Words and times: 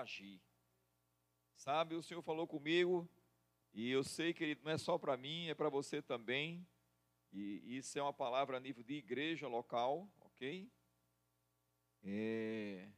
agir. 0.00 0.40
Sabe, 1.54 1.94
o 1.94 2.02
Senhor 2.02 2.22
falou 2.22 2.46
comigo, 2.46 3.08
e 3.74 3.90
eu 3.90 4.02
sei, 4.04 4.32
querido, 4.32 4.62
não 4.64 4.72
é 4.72 4.78
só 4.78 4.96
para 4.98 5.16
mim, 5.16 5.48
é 5.48 5.54
para 5.54 5.68
você 5.68 6.00
também. 6.00 6.66
E 7.32 7.76
isso 7.76 7.98
é 7.98 8.02
uma 8.02 8.12
palavra 8.12 8.56
a 8.56 8.60
nível 8.60 8.82
de 8.82 8.94
igreja 8.94 9.46
local, 9.46 10.10
ok? 10.20 10.70
É, 12.02 12.88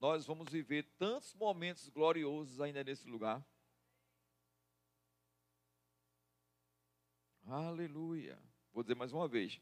nós 0.00 0.26
vamos 0.26 0.50
viver 0.50 0.82
tantos 0.98 1.34
momentos 1.34 1.88
gloriosos 1.88 2.60
ainda 2.60 2.82
nesse 2.82 3.08
lugar. 3.08 3.44
Aleluia. 7.46 8.38
Vou 8.72 8.82
dizer 8.82 8.94
mais 8.94 9.12
uma 9.12 9.28
vez. 9.28 9.60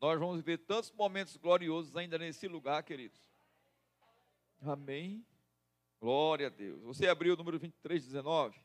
Nós 0.00 0.18
vamos 0.18 0.36
viver 0.36 0.58
tantos 0.58 0.90
momentos 0.92 1.36
gloriosos 1.36 1.94
ainda 1.96 2.16
nesse 2.16 2.48
lugar, 2.48 2.82
queridos. 2.82 3.20
Amém. 4.62 5.24
Glória 6.00 6.46
a 6.46 6.50
Deus. 6.50 6.82
Você 6.82 7.08
abriu 7.08 7.34
o 7.34 7.36
número 7.36 7.58
23, 7.58 8.04
19? 8.04 8.58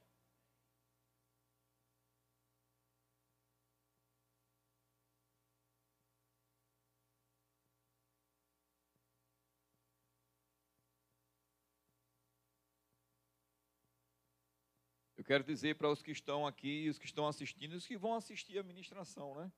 Eu 15.17 15.25
quero 15.25 15.43
dizer 15.43 15.75
para 15.77 15.89
os 15.89 16.01
que 16.01 16.11
estão 16.11 16.45
aqui, 16.45 16.89
os 16.89 16.99
que 16.99 17.05
estão 17.05 17.25
assistindo, 17.25 17.73
os 17.73 17.87
que 17.87 17.97
vão 17.97 18.13
assistir 18.13 18.59
a 18.59 18.63
ministração, 18.63 19.33
né? 19.35 19.51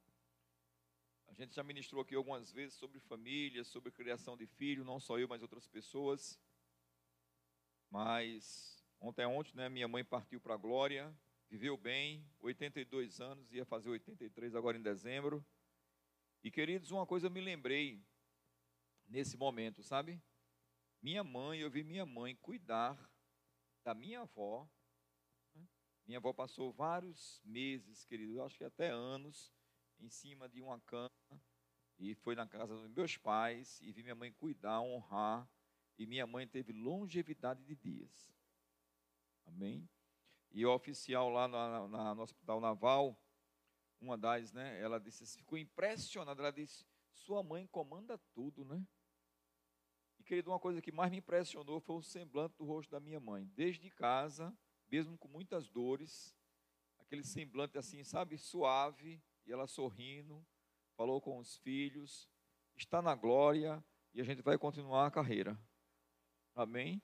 A 1.27 1.33
gente 1.33 1.55
já 1.55 1.63
ministrou 1.63 2.03
aqui 2.03 2.13
algumas 2.13 2.52
vezes 2.52 2.75
sobre 2.75 2.99
família, 2.99 3.63
sobre 3.63 3.91
criação 3.91 4.38
de 4.38 4.45
filho, 4.45 4.85
não 4.85 4.99
só 4.99 5.17
eu, 5.17 5.27
mas 5.27 5.41
outras 5.41 5.67
pessoas. 5.67 6.39
Mas 7.89 8.84
ontem 8.99 9.25
ontem, 9.25 9.55
né, 9.55 9.70
minha 9.70 9.88
mãe 9.88 10.03
partiu 10.03 10.39
para 10.39 10.55
a 10.55 10.57
glória, 10.57 11.16
viveu 11.50 11.78
bem, 11.78 12.25
82 12.39 13.19
anos, 13.22 13.52
ia 13.53 13.66
fazer 13.66 13.89
83 13.89 14.55
agora 14.55 14.78
em 14.78 14.81
dezembro. 14.81 15.45
E 16.44 16.52
queridos, 16.52 16.91
uma 16.91 17.06
coisa 17.06 17.28
eu 17.28 17.31
me 17.31 17.41
lembrei 17.41 18.03
nesse 19.08 19.38
momento, 19.38 19.83
sabe? 19.83 20.22
Minha 21.02 21.23
mãe, 21.23 21.59
eu 21.59 21.69
vi 21.69 21.83
minha 21.83 22.06
mãe 22.06 22.36
cuidar 22.36 22.97
da 23.83 23.94
minha 23.94 24.22
avó 24.22 24.67
minha 26.06 26.19
avó 26.19 26.31
passou 26.31 26.72
vários 26.72 27.41
meses, 27.44 28.06
querido, 28.06 28.44
acho 28.44 28.59
que 28.59 28.63
até 28.63 28.89
anos, 28.89 29.52
em 30.00 30.08
cima 30.08 30.47
de 30.47 30.61
uma 30.61 30.80
cama, 30.81 31.09
e 31.97 32.13
foi 32.13 32.36
na 32.36 32.45
casa 32.47 32.75
dos 32.75 32.88
meus 32.89 33.17
pais, 33.17 33.81
e 33.81 33.91
vi 33.91 34.03
minha 34.03 34.13
mãe 34.13 34.31
cuidar, 34.31 34.81
honrar, 34.81 35.50
e 35.97 36.05
minha 36.05 36.27
mãe 36.27 36.47
teve 36.47 36.73
longevidade 36.73 37.63
de 37.63 37.75
dias. 37.75 38.33
Amém? 39.45 39.88
E 40.51 40.65
o 40.65 40.73
oficial 40.73 41.29
lá 41.29 41.47
na, 41.47 41.88
na, 41.88 42.15
no 42.15 42.21
Hospital 42.21 42.59
Naval, 42.59 43.19
uma 43.99 44.17
das, 44.17 44.51
né, 44.51 44.79
ela 44.81 44.99
disse, 44.99 45.25
ficou 45.38 45.57
impressionada, 45.57 46.41
ela 46.41 46.51
disse, 46.51 46.85
sua 47.11 47.43
mãe 47.43 47.67
comanda 47.67 48.17
tudo, 48.33 48.63
né? 48.63 48.85
E, 50.19 50.23
querido, 50.23 50.51
uma 50.51 50.59
coisa 50.59 50.81
que 50.81 50.91
mais 50.91 51.11
me 51.11 51.17
impressionou 51.17 51.79
foi 51.79 51.95
o 51.95 52.01
semblante 52.01 52.55
do 52.57 52.66
rosto 52.66 52.91
da 52.91 52.99
minha 52.99 53.19
mãe. 53.19 53.45
Desde 53.53 53.89
casa, 53.89 54.55
mesmo 54.88 55.17
com 55.17 55.27
muitas 55.27 55.69
dores, 55.69 56.35
aquele 56.99 57.23
semblante 57.23 57.77
assim, 57.77 58.03
sabe, 58.03 58.38
suave, 58.38 59.21
e 59.45 59.51
ela 59.51 59.67
sorrindo, 59.67 60.45
falou 60.95 61.21
com 61.21 61.38
os 61.38 61.57
filhos, 61.57 62.29
está 62.75 63.01
na 63.01 63.16
glória 63.16 63.83
e 64.13 64.21
a 64.21 64.23
gente 64.23 64.41
vai 64.41 64.57
continuar 64.57 65.05
a 65.05 65.11
carreira. 65.11 65.59
Amém? 66.56 67.02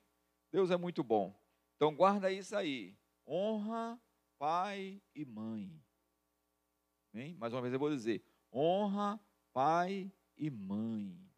Deus 0.50 0.70
é 0.70 0.76
muito 0.76 1.04
bom. 1.04 1.38
Então 1.76 1.94
guarda 1.94 2.32
isso 2.32 2.56
aí. 2.56 2.96
Honra 3.26 4.00
pai 4.38 5.00
e 5.14 5.24
mãe. 5.24 5.80
Amém? 7.12 7.34
Mais 7.34 7.52
uma 7.52 7.60
vez 7.60 7.72
eu 7.72 7.78
vou 7.78 7.90
dizer: 7.90 8.24
honra 8.52 9.20
pai 9.52 10.10
e 10.36 10.50
mãe. 10.50 11.32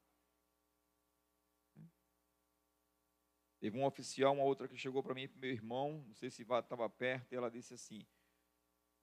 Teve 3.58 3.78
um 3.78 3.84
oficial, 3.84 4.34
uma 4.34 4.44
outra 4.44 4.68
que 4.68 4.76
chegou 4.76 5.02
para 5.02 5.14
mim, 5.14 5.26
para 5.26 5.40
meu 5.40 5.50
irmão, 5.50 6.04
não 6.06 6.14
sei 6.14 6.30
se 6.30 6.42
estava 6.42 6.88
perto, 6.88 7.32
e 7.32 7.36
ela 7.36 7.50
disse 7.50 7.74
assim: 7.74 8.06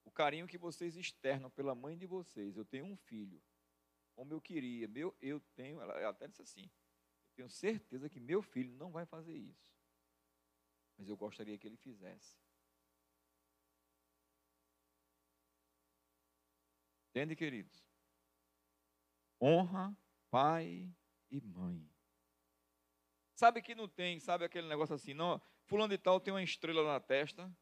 O 0.04 0.10
carinho 0.10 0.46
que 0.46 0.56
vocês 0.56 0.96
externam 0.96 1.50
pela 1.50 1.74
mãe 1.74 1.98
de 1.98 2.06
vocês, 2.06 2.56
eu 2.56 2.64
tenho 2.64 2.86
um 2.86 2.96
filho, 2.96 3.42
como 4.14 4.32
eu 4.32 4.40
queria, 4.40 4.86
meu, 4.86 5.14
eu 5.20 5.40
tenho, 5.56 5.80
ela, 5.80 5.94
ela 5.94 6.10
até 6.10 6.28
disse 6.28 6.42
assim: 6.42 6.70
tenho 7.32 7.48
certeza 7.48 8.08
que 8.08 8.20
meu 8.20 8.42
filho 8.42 8.72
não 8.74 8.90
vai 8.90 9.04
fazer 9.06 9.36
isso, 9.36 9.72
mas 10.96 11.08
eu 11.08 11.16
gostaria 11.16 11.58
que 11.58 11.66
ele 11.66 11.76
fizesse. 11.76 12.36
Entende, 17.10 17.36
queridos? 17.36 17.86
Honra 19.40 19.96
pai 20.30 20.90
e 21.30 21.40
mãe. 21.42 21.86
Sabe 23.34 23.60
que 23.60 23.74
não 23.74 23.88
tem, 23.88 24.18
sabe 24.18 24.44
aquele 24.44 24.68
negócio 24.68 24.94
assim, 24.94 25.12
não, 25.12 25.40
fulano 25.64 25.90
de 25.90 25.98
tal 25.98 26.20
tem 26.20 26.32
uma 26.32 26.42
estrela 26.42 26.84
na 26.84 27.00
testa. 27.00 27.54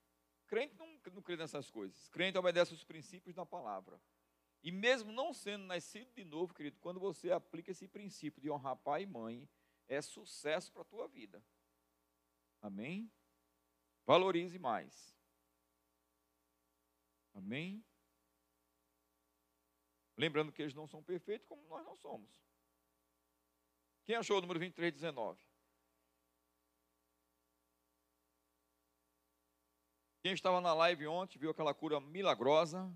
Crente 0.47 0.77
não, 0.77 0.87
não 1.13 1.23
crê 1.23 1.37
nessas 1.37 1.71
coisas. 1.71 2.09
Crente 2.09 2.37
obedece 2.37 2.75
os 2.75 2.85
princípios 2.85 3.35
da 3.35 3.47
palavra. 3.47 4.01
E 4.63 4.71
mesmo 4.71 5.11
não 5.11 5.33
sendo 5.33 5.65
nascido 5.65 6.13
de 6.13 6.25
novo, 6.25 6.53
querido, 6.53 6.79
quando 6.81 7.01
você 7.01 7.31
aplica 7.31 7.71
esse 7.71 7.89
princípio 7.89 8.43
de 8.43 8.51
honrar 8.51 8.77
pai 8.77 9.05
e 9.05 9.07
mãe, 9.07 9.49
é 9.91 10.01
sucesso 10.01 10.73
para 10.73 10.83
a 10.83 10.85
tua 10.87 11.09
vida. 11.09 11.45
Amém? 12.63 13.11
Valorize 14.07 14.59
mais. 14.59 15.19
Amém? 17.35 17.85
Lembrando 20.17 20.53
que 20.53 20.63
eles 20.63 20.75
não 20.75 20.87
são 20.87 21.03
perfeitos 21.03 21.47
como 21.49 21.67
nós 21.67 21.85
não 21.85 21.97
somos. 21.97 22.31
Quem 24.05 24.15
achou 24.15 24.39
o 24.39 24.41
número 24.41 24.61
23, 24.61 24.95
19? 24.95 25.41
Quem 30.23 30.33
estava 30.33 30.61
na 30.61 30.73
live 30.75 31.07
ontem 31.07 31.39
viu 31.39 31.51
aquela 31.51 31.75
cura 31.75 31.99
milagrosa. 31.99 32.93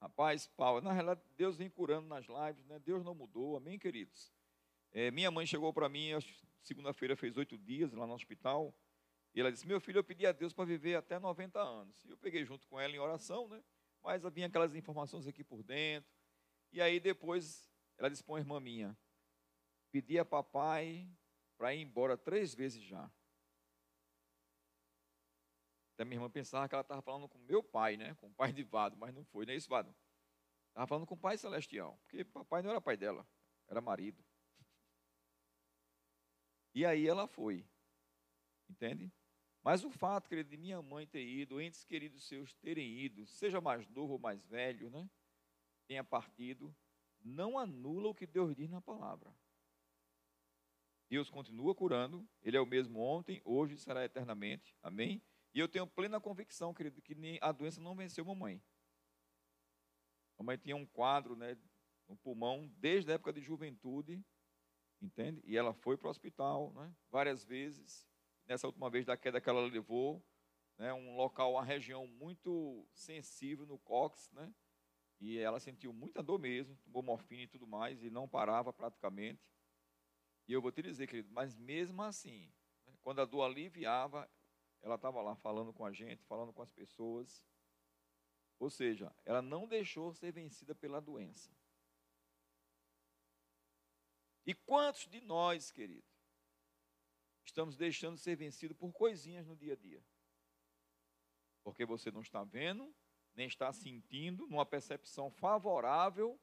Rapaz, 0.00 0.48
pau. 0.48 0.80
Na 0.82 0.92
realidade, 0.92 1.22
Deus 1.36 1.56
vem 1.56 1.70
curando 1.70 2.08
nas 2.08 2.26
lives, 2.26 2.66
né? 2.66 2.78
Deus 2.80 3.04
não 3.04 3.14
mudou, 3.14 3.56
amém, 3.56 3.78
queridos? 3.78 4.33
É, 4.94 5.10
minha 5.10 5.28
mãe 5.28 5.44
chegou 5.44 5.72
para 5.72 5.88
mim, 5.88 6.10
segunda-feira 6.62 7.16
fez 7.16 7.36
oito 7.36 7.58
dias 7.58 7.92
lá 7.92 8.06
no 8.06 8.14
hospital, 8.14 8.72
e 9.34 9.40
ela 9.40 9.50
disse: 9.50 9.66
Meu 9.66 9.80
filho, 9.80 9.98
eu 9.98 10.04
pedi 10.04 10.24
a 10.24 10.30
Deus 10.30 10.52
para 10.52 10.64
viver 10.64 10.94
até 10.94 11.18
90 11.18 11.60
anos. 11.60 12.04
E 12.04 12.10
eu 12.10 12.16
peguei 12.16 12.44
junto 12.44 12.68
com 12.68 12.80
ela 12.80 12.94
em 12.94 13.00
oração, 13.00 13.48
né? 13.48 13.60
Mas 14.00 14.24
havia 14.24 14.46
aquelas 14.46 14.72
informações 14.76 15.26
aqui 15.26 15.42
por 15.42 15.64
dentro. 15.64 16.08
E 16.70 16.80
aí 16.80 17.00
depois 17.00 17.68
ela 17.98 18.08
disse 18.08 18.22
para 18.22 18.34
uma 18.34 18.38
irmã 18.38 18.60
minha: 18.60 18.96
Pedi 19.90 20.16
a 20.16 20.24
papai 20.24 21.10
para 21.58 21.74
ir 21.74 21.80
embora 21.80 22.16
três 22.16 22.54
vezes 22.54 22.80
já. 22.84 23.10
Até 25.94 26.04
minha 26.04 26.16
irmã 26.16 26.30
pensava 26.30 26.68
que 26.68 26.74
ela 26.74 26.82
estava 26.82 27.02
falando 27.02 27.28
com 27.28 27.38
meu 27.38 27.64
pai, 27.64 27.96
né? 27.96 28.14
Com 28.14 28.28
o 28.28 28.34
pai 28.34 28.52
de 28.52 28.62
Vado, 28.62 28.96
mas 28.96 29.12
não 29.12 29.24
foi, 29.24 29.44
não 29.44 29.52
é 29.52 29.56
isso, 29.56 29.68
Vado? 29.68 29.92
Estava 30.68 30.86
falando 30.86 31.06
com 31.06 31.14
o 31.14 31.18
pai 31.18 31.36
celestial, 31.36 31.98
porque 32.02 32.24
papai 32.24 32.62
não 32.62 32.70
era 32.70 32.80
pai 32.80 32.96
dela, 32.96 33.26
era 33.66 33.80
marido. 33.80 34.24
E 36.74 36.84
aí 36.84 37.06
ela 37.06 37.28
foi, 37.28 37.64
entende? 38.68 39.12
Mas 39.62 39.84
o 39.84 39.90
fato, 39.90 40.28
querido, 40.28 40.50
de 40.50 40.56
minha 40.56 40.82
mãe 40.82 41.06
ter 41.06 41.24
ido, 41.24 41.60
entes 41.60 41.84
queridos 41.84 42.26
seus 42.26 42.52
terem 42.56 42.98
ido, 42.98 43.26
seja 43.26 43.60
mais 43.60 43.88
novo 43.88 44.14
ou 44.14 44.18
mais 44.18 44.44
velho, 44.44 44.90
né? 44.90 45.08
Tenha 45.86 46.02
partido, 46.02 46.74
não 47.22 47.58
anula 47.58 48.08
o 48.08 48.14
que 48.14 48.26
Deus 48.26 48.54
diz 48.54 48.68
na 48.68 48.80
palavra. 48.80 49.34
Deus 51.08 51.30
continua 51.30 51.74
curando, 51.74 52.28
Ele 52.42 52.56
é 52.56 52.60
o 52.60 52.66
mesmo 52.66 52.98
ontem, 52.98 53.40
hoje 53.44 53.74
e 53.74 53.78
será 53.78 54.04
eternamente. 54.04 54.76
Amém? 54.82 55.22
E 55.54 55.60
eu 55.60 55.68
tenho 55.68 55.86
plena 55.86 56.20
convicção, 56.20 56.74
querido, 56.74 57.00
que 57.00 57.16
a 57.40 57.52
doença 57.52 57.80
não 57.80 57.94
venceu 57.94 58.24
mamãe. 58.24 58.60
Mamãe 60.36 60.58
tinha 60.58 60.74
um 60.74 60.84
quadro 60.84 61.36
né, 61.36 61.56
no 62.08 62.16
pulmão 62.16 62.68
desde 62.78 63.12
a 63.12 63.14
época 63.14 63.32
de 63.32 63.40
juventude, 63.40 64.22
entende? 65.04 65.40
E 65.44 65.56
ela 65.56 65.72
foi 65.72 65.96
para 65.96 66.08
o 66.08 66.10
hospital 66.10 66.72
né, 66.74 66.92
várias 67.10 67.44
vezes. 67.44 68.08
Nessa 68.46 68.66
última 68.66 68.90
vez 68.90 69.06
da 69.06 69.16
queda 69.16 69.40
que 69.40 69.48
ela 69.48 69.60
levou, 69.60 70.22
né, 70.78 70.92
um 70.92 71.16
local, 71.16 71.52
uma 71.52 71.64
região 71.64 72.06
muito 72.06 72.86
sensível 72.92 73.66
no 73.66 73.78
cóccix, 73.78 74.30
né? 74.32 74.52
E 75.20 75.38
ela 75.38 75.60
sentiu 75.60 75.92
muita 75.92 76.22
dor 76.22 76.38
mesmo, 76.38 76.76
tomou 76.84 77.02
morfina 77.02 77.42
e 77.42 77.46
tudo 77.46 77.66
mais, 77.66 78.02
e 78.02 78.10
não 78.10 78.28
parava 78.28 78.72
praticamente. 78.72 79.42
E 80.46 80.52
eu 80.52 80.60
vou 80.60 80.72
te 80.72 80.82
dizer, 80.82 81.06
querido, 81.06 81.30
mas 81.32 81.54
mesmo 81.54 82.02
assim, 82.02 82.52
né, 82.84 82.94
quando 83.00 83.20
a 83.20 83.24
dor 83.24 83.44
aliviava, 83.44 84.28
ela 84.82 84.96
estava 84.96 85.22
lá 85.22 85.34
falando 85.36 85.72
com 85.72 85.86
a 85.86 85.92
gente, 85.92 86.22
falando 86.24 86.52
com 86.52 86.60
as 86.60 86.70
pessoas. 86.70 87.46
Ou 88.58 88.68
seja, 88.68 89.14
ela 89.24 89.40
não 89.40 89.66
deixou 89.66 90.12
ser 90.12 90.32
vencida 90.32 90.74
pela 90.74 91.00
doença. 91.00 91.50
E 94.46 94.54
quantos 94.54 95.06
de 95.08 95.20
nós, 95.20 95.70
querido, 95.70 96.06
estamos 97.44 97.76
deixando 97.76 98.16
de 98.16 98.20
ser 98.20 98.36
vencidos 98.36 98.76
por 98.76 98.92
coisinhas 98.92 99.46
no 99.46 99.56
dia 99.56 99.72
a 99.72 99.76
dia. 99.76 100.04
Porque 101.62 101.84
você 101.86 102.10
não 102.10 102.20
está 102.20 102.44
vendo, 102.44 102.94
nem 103.34 103.46
está 103.46 103.72
sentindo 103.72 104.46
numa 104.46 104.66
percepção 104.66 105.30
favorável 105.30 106.38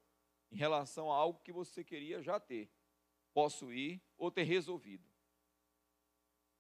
em 0.52 0.56
relação 0.56 1.12
a 1.12 1.16
algo 1.16 1.40
que 1.42 1.52
você 1.52 1.84
queria 1.84 2.22
já 2.22 2.40
ter, 2.40 2.72
possuir 3.34 4.02
ou 4.18 4.32
ter 4.32 4.44
resolvido. 4.44 5.08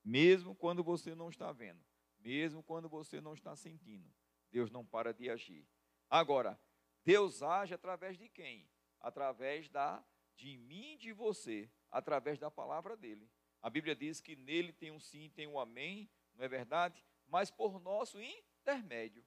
Mesmo 0.03 0.55
quando 0.55 0.83
você 0.83 1.13
não 1.13 1.29
está 1.29 1.51
vendo, 1.51 1.83
mesmo 2.19 2.63
quando 2.63 2.87
você 2.87 3.19
não 3.19 3.33
está 3.33 3.55
sentindo, 3.55 4.11
Deus 4.51 4.69
não 4.69 4.85
para 4.85 5.13
de 5.13 5.29
agir. 5.29 5.67
Agora, 6.09 6.59
Deus 7.03 7.41
age 7.41 7.73
através 7.73 8.17
de 8.17 8.29
quem? 8.29 8.69
Através 8.99 9.69
da 9.69 10.03
de 10.41 10.57
mim 10.57 10.93
e 10.93 10.97
de 10.97 11.13
você, 11.13 11.69
através 11.91 12.39
da 12.39 12.49
palavra 12.49 12.97
dele. 12.97 13.29
A 13.61 13.69
Bíblia 13.69 13.95
diz 13.95 14.19
que 14.19 14.35
nele 14.35 14.73
tem 14.73 14.89
um 14.89 14.99
sim, 14.99 15.29
tem 15.29 15.45
um 15.45 15.59
amém, 15.59 16.09
não 16.33 16.43
é 16.43 16.47
verdade? 16.47 17.05
Mas 17.27 17.51
por 17.51 17.79
nosso 17.79 18.19
intermédio. 18.19 19.23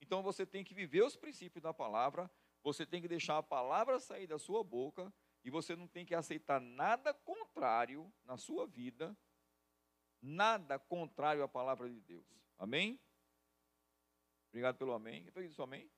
Então 0.00 0.22
você 0.22 0.46
tem 0.46 0.62
que 0.62 0.72
viver 0.72 1.02
os 1.02 1.16
princípios 1.16 1.60
da 1.60 1.74
palavra, 1.74 2.30
você 2.62 2.86
tem 2.86 3.02
que 3.02 3.08
deixar 3.08 3.38
a 3.38 3.42
palavra 3.42 3.98
sair 3.98 4.28
da 4.28 4.38
sua 4.38 4.62
boca 4.62 5.12
e 5.44 5.50
você 5.50 5.74
não 5.74 5.88
tem 5.88 6.06
que 6.06 6.14
aceitar 6.14 6.60
nada 6.60 7.12
contrário 7.12 8.12
na 8.24 8.36
sua 8.36 8.64
vida, 8.64 9.16
nada 10.20 10.78
contrário 10.78 11.42
à 11.42 11.48
palavra 11.48 11.90
de 11.90 12.00
Deus. 12.00 12.24
Amém? 12.56 13.00
Obrigado 14.50 14.76
pelo 14.76 14.92
amém. 14.92 15.24
Então 15.26 15.42
isso, 15.42 15.60
amém? 15.60 15.90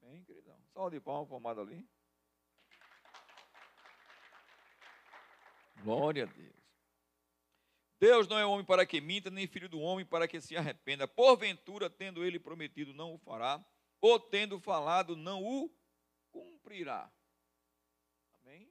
Amém, 0.00 0.22
queridão. 0.22 0.56
Salve 0.72 0.98
de 0.98 1.00
palmas, 1.00 1.28
pomada 1.28 1.60
ali. 1.60 1.88
Glória 5.82 6.24
a 6.24 6.26
Deus. 6.26 6.58
Deus 8.00 8.28
não 8.28 8.38
é 8.38 8.46
homem 8.46 8.64
para 8.64 8.86
que 8.86 9.00
minta, 9.00 9.30
nem 9.30 9.46
filho 9.46 9.68
do 9.68 9.80
homem 9.80 10.06
para 10.06 10.28
que 10.28 10.40
se 10.40 10.56
arrependa. 10.56 11.08
Porventura, 11.08 11.90
tendo 11.90 12.24
ele 12.24 12.38
prometido, 12.38 12.94
não 12.94 13.14
o 13.14 13.18
fará, 13.18 13.64
ou 14.00 14.20
tendo 14.20 14.60
falado, 14.60 15.16
não 15.16 15.42
o 15.42 15.70
cumprirá. 16.30 17.10
Amém? 18.40 18.70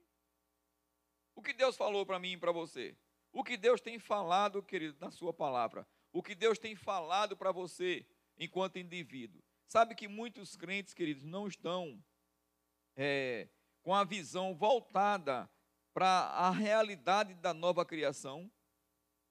O 1.34 1.42
que 1.42 1.52
Deus 1.52 1.76
falou 1.76 2.06
para 2.06 2.18
mim 2.18 2.32
e 2.32 2.36
para 2.38 2.52
você? 2.52 2.96
O 3.30 3.44
que 3.44 3.56
Deus 3.56 3.80
tem 3.80 3.98
falado, 3.98 4.62
querido, 4.62 4.96
na 4.98 5.10
sua 5.10 5.32
palavra? 5.32 5.86
O 6.10 6.22
que 6.22 6.34
Deus 6.34 6.58
tem 6.58 6.74
falado 6.74 7.36
para 7.36 7.52
você 7.52 8.06
enquanto 8.38 8.78
indivíduo? 8.78 9.42
Sabe 9.66 9.94
que 9.94 10.08
muitos 10.08 10.56
crentes, 10.56 10.94
queridos, 10.94 11.24
não 11.24 11.46
estão 11.46 12.02
é, 12.96 13.46
com 13.82 13.94
a 13.94 14.04
visão 14.04 14.54
voltada 14.54 15.48
para 15.98 16.28
a 16.28 16.50
realidade 16.52 17.34
da 17.34 17.52
nova 17.52 17.84
criação, 17.84 18.48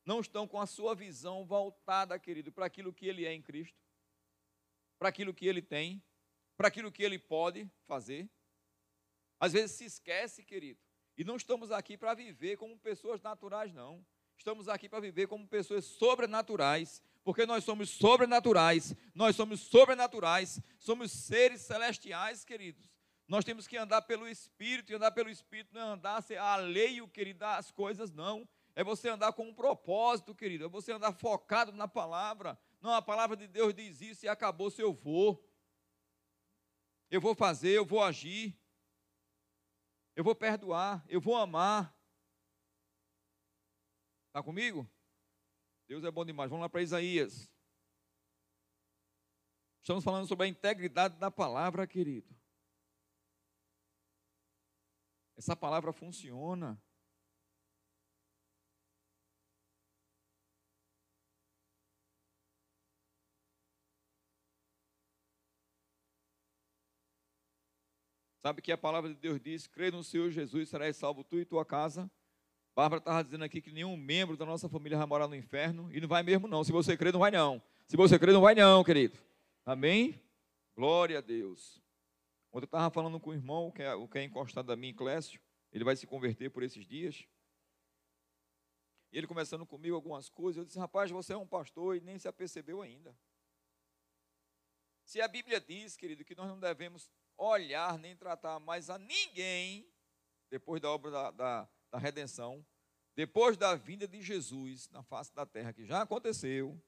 não 0.06 0.20
estão 0.20 0.46
com 0.46 0.60
a 0.60 0.66
sua 0.66 0.94
visão 0.94 1.46
voltada, 1.46 2.20
querido, 2.20 2.52
para 2.52 2.66
aquilo 2.66 2.92
que 2.92 3.08
ele 3.08 3.26
é 3.26 3.32
em 3.34 3.42
Cristo, 3.42 3.80
para 5.00 5.08
aquilo 5.08 5.34
que 5.34 5.48
ele 5.48 5.62
tem, 5.62 6.04
para 6.58 6.68
aquilo 6.68 6.92
que 6.92 7.02
ele 7.02 7.18
pode 7.18 7.72
fazer. 7.86 8.30
Às 9.40 9.54
vezes 9.54 9.78
se 9.78 9.86
esquece, 9.86 10.44
querido, 10.44 10.78
e 11.18 11.24
não 11.24 11.38
estamos 11.38 11.72
aqui 11.72 11.98
para 11.98 12.14
viver 12.14 12.58
como 12.58 12.78
pessoas 12.78 13.22
naturais, 13.22 13.74
não. 13.74 14.06
Estamos 14.36 14.68
aqui 14.68 14.90
para 14.90 15.00
viver 15.00 15.26
como 15.26 15.48
pessoas 15.48 15.86
sobrenaturais, 15.86 17.02
porque 17.24 17.46
nós 17.46 17.64
somos 17.64 17.92
sobrenaturais, 17.92 18.94
nós 19.16 19.38
somos 19.38 19.62
sobrenaturais, 19.62 20.60
somos 20.78 21.14
seres 21.14 21.62
celestiais, 21.62 22.44
queridos. 22.44 22.97
Nós 23.28 23.44
temos 23.44 23.68
que 23.68 23.76
andar 23.76 24.04
pelo 24.04 24.28
Espírito, 24.28 24.92
e 24.92 24.96
andar 24.96 25.12
pelo 25.12 25.30
Espírito 25.30 25.74
não 25.74 25.82
é 25.82 25.84
andar 25.84 26.22
ser 26.24 26.38
alheio, 26.38 27.08
querido, 27.10 27.44
às 27.44 27.72
coisas, 27.72 28.12
não. 28.12 28.48
É 28.74 28.84
você 28.84 29.10
andar 29.10 29.34
com 29.34 29.50
um 29.50 29.54
propósito, 29.54 30.34
querido. 30.34 30.66
É 30.66 30.70
você 30.70 30.94
andar 30.94 31.12
focado 31.12 31.72
na 31.74 31.88
palavra. 31.88 32.58
Não, 32.80 32.94
a 32.94 33.02
palavra 33.02 33.36
de 33.36 33.48
Deus 33.48 33.74
diz 33.74 34.00
isso 34.02 34.26
e 34.26 34.30
acabou 34.30 34.70
se 34.70 34.82
eu 34.82 34.94
vou. 34.94 35.44
Eu 37.10 37.20
vou 37.20 37.36
fazer, 37.36 37.72
eu 37.72 37.86
vou 37.86 38.02
agir. 38.02 38.58
Eu 40.16 40.24
vou 40.24 40.36
perdoar, 40.36 41.04
eu 41.10 41.20
vou 41.20 41.36
amar. 41.36 41.96
Está 44.28 44.42
comigo? 44.42 44.90
Deus 45.88 46.04
é 46.04 46.12
bom 46.12 46.24
demais. 46.24 46.50
Vamos 46.50 46.64
lá 46.64 46.70
para 46.70 46.82
Isaías. 46.82 47.52
Estamos 49.82 50.04
falando 50.04 50.28
sobre 50.28 50.46
a 50.46 50.50
integridade 50.50 51.18
da 51.18 51.32
palavra, 51.32 51.88
querido. 51.88 52.36
Essa 55.38 55.56
palavra 55.56 55.94
funciona. 55.94 56.82
Sabe 68.42 68.62
que 68.62 68.72
a 68.72 68.78
palavra 68.78 69.14
de 69.14 69.16
Deus 69.20 69.40
diz: 69.40 69.68
crê 69.68 69.92
no 69.92 70.04
Senhor 70.04 70.32
Jesus, 70.32 70.70
serás 70.70 70.96
salvo 70.96 71.24
tu 71.24 71.38
e 71.38 71.46
tua 71.46 71.66
casa. 71.66 72.10
Bárbara 72.76 73.00
estava 73.00 73.24
dizendo 73.24 73.44
aqui 73.44 73.60
que 73.60 73.72
nenhum 73.72 73.98
membro 73.98 74.38
da 74.38 74.46
nossa 74.46 74.70
família 74.70 74.98
vai 74.98 75.08
morar 75.08 75.28
no 75.28 75.36
inferno. 75.36 75.90
E 75.92 76.00
não 76.00 76.08
vai 76.08 76.24
mesmo, 76.24 76.48
não. 76.48 76.64
Se 76.64 76.72
você 76.72 76.96
crê, 76.96 77.12
não 77.12 77.20
vai, 77.20 77.32
não. 77.32 77.62
Se 77.88 77.98
você 77.98 78.18
crê, 78.18 78.32
não 78.32 78.42
vai, 78.42 78.56
não, 78.56 78.84
querido. 78.84 79.18
Amém? 79.66 80.22
Glória 80.76 81.18
a 81.18 81.22
Deus. 81.22 81.82
Eu 82.64 82.66
estava 82.66 82.90
falando 82.90 83.20
com 83.20 83.30
o 83.30 83.34
irmão, 83.34 83.72
que 83.72 83.84
é, 83.84 83.94
o 83.94 84.08
que 84.08 84.18
é 84.18 84.24
encostado 84.24 84.72
a 84.72 84.76
mim, 84.76 84.94
Clécio, 84.94 85.40
ele 85.72 85.84
vai 85.84 85.96
se 85.96 86.08
converter 86.08 86.50
por 86.50 86.64
esses 86.64 86.86
dias. 86.86 87.28
E 89.12 89.18
ele 89.18 89.28
conversando 89.28 89.66
comigo 89.66 89.96
algumas 89.96 90.30
coisas, 90.30 90.58
eu 90.58 90.66
disse, 90.66 90.80
rapaz, 90.80 91.12
você 91.12 91.34
é 91.34 91.38
um 91.38 91.48
pastor 91.48 91.96
e 91.96 92.02
nem 92.02 92.18
se 92.18 92.28
apercebeu 92.28 92.82
ainda. 92.82 93.18
Se 95.06 95.22
a 95.22 95.28
Bíblia 95.28 95.62
diz, 95.62 95.96
querido, 95.96 96.26
que 96.26 96.36
nós 96.36 96.48
não 96.48 96.60
devemos 96.60 97.10
olhar 97.38 97.98
nem 98.00 98.16
tratar 98.16 98.60
mais 98.60 98.90
a 98.90 98.98
ninguém 98.98 99.90
depois 100.50 100.82
da 100.82 100.90
obra 100.90 101.12
da, 101.12 101.32
da, 101.32 101.70
da 101.92 101.98
redenção, 101.98 102.66
depois 103.16 103.56
da 103.56 103.76
vinda 103.76 104.08
de 104.08 104.22
Jesus 104.22 104.90
na 104.90 105.04
face 105.04 105.34
da 105.34 105.46
terra, 105.46 105.74
que 105.74 105.86
já 105.86 106.02
aconteceu, 106.02 106.82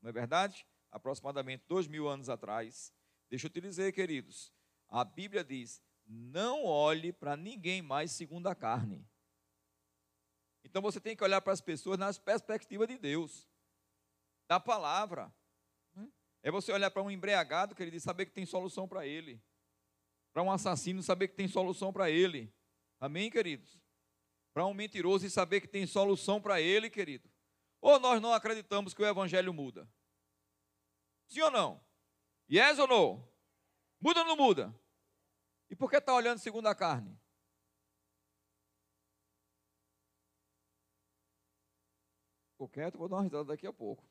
não 0.00 0.10
é 0.10 0.12
verdade? 0.12 0.66
Aproximadamente 0.90 1.64
dois 1.66 1.86
mil 1.86 2.08
anos 2.08 2.28
atrás. 2.28 2.92
Deixa 3.28 3.46
eu 3.46 3.50
te 3.50 3.60
dizer, 3.60 3.92
queridos, 3.92 4.52
a 4.90 5.04
Bíblia 5.04 5.44
diz: 5.44 5.80
não 6.06 6.64
olhe 6.64 7.12
para 7.12 7.36
ninguém 7.36 7.80
mais 7.80 8.10
segundo 8.10 8.48
a 8.48 8.54
carne. 8.54 9.08
Então 10.64 10.82
você 10.82 11.00
tem 11.00 11.16
que 11.16 11.24
olhar 11.24 11.40
para 11.40 11.52
as 11.52 11.60
pessoas 11.60 11.98
nas 11.98 12.18
perspectivas 12.18 12.88
de 12.88 12.98
Deus, 12.98 13.48
da 14.48 14.58
palavra. 14.58 15.32
Né? 15.94 16.10
É 16.42 16.50
você 16.50 16.72
olhar 16.72 16.90
para 16.90 17.02
um 17.02 17.10
embriagado, 17.10 17.74
querido, 17.74 17.96
e 17.96 18.00
saber 18.00 18.26
que 18.26 18.32
tem 18.32 18.44
solução 18.44 18.88
para 18.88 19.06
ele. 19.06 19.40
Para 20.32 20.42
um 20.42 20.50
assassino, 20.50 21.02
saber 21.02 21.28
que 21.28 21.34
tem 21.34 21.48
solução 21.48 21.92
para 21.92 22.10
ele. 22.10 22.52
Amém, 22.98 23.30
queridos? 23.30 23.80
Para 24.52 24.66
um 24.66 24.74
mentiroso 24.74 25.24
e 25.24 25.30
saber 25.30 25.60
que 25.60 25.68
tem 25.68 25.86
solução 25.86 26.40
para 26.40 26.60
ele, 26.60 26.90
querido. 26.90 27.30
Ou 27.80 27.98
nós 27.98 28.20
não 28.20 28.32
acreditamos 28.32 28.92
que 28.92 29.02
o 29.02 29.06
evangelho 29.06 29.54
muda? 29.54 29.88
Sim 31.28 31.42
ou 31.42 31.50
não? 31.50 31.80
Yes 32.50 32.78
ou 32.78 32.86
não? 32.86 33.29
Muda 34.00 34.20
ou 34.20 34.26
não 34.26 34.36
muda? 34.36 34.74
E 35.68 35.76
por 35.76 35.90
que 35.90 35.96
está 35.96 36.14
olhando 36.14 36.38
segundo 36.38 36.66
a 36.66 36.74
carne? 36.74 37.20
Ficou 42.52 42.68
quieto, 42.68 42.98
vou 42.98 43.08
dar 43.08 43.16
uma 43.16 43.22
risada 43.22 43.44
daqui 43.44 43.66
a 43.66 43.72
pouco. 43.72 44.08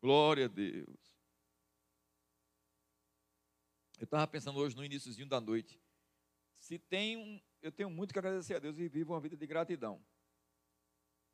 Glória 0.00 0.44
a 0.44 0.48
Deus. 0.48 1.18
Eu 3.98 4.04
estava 4.04 4.26
pensando 4.28 4.58
hoje 4.58 4.76
no 4.76 4.84
iníciozinho 4.84 5.28
da 5.28 5.40
noite. 5.40 5.82
Se 6.60 6.78
tem 6.78 7.16
um, 7.16 7.40
eu 7.60 7.72
tenho 7.72 7.90
muito 7.90 8.12
que 8.12 8.18
agradecer 8.18 8.54
a 8.54 8.58
Deus 8.58 8.78
e 8.78 8.88
vivo 8.88 9.12
uma 9.12 9.20
vida 9.20 9.36
de 9.36 9.46
gratidão. 9.46 10.04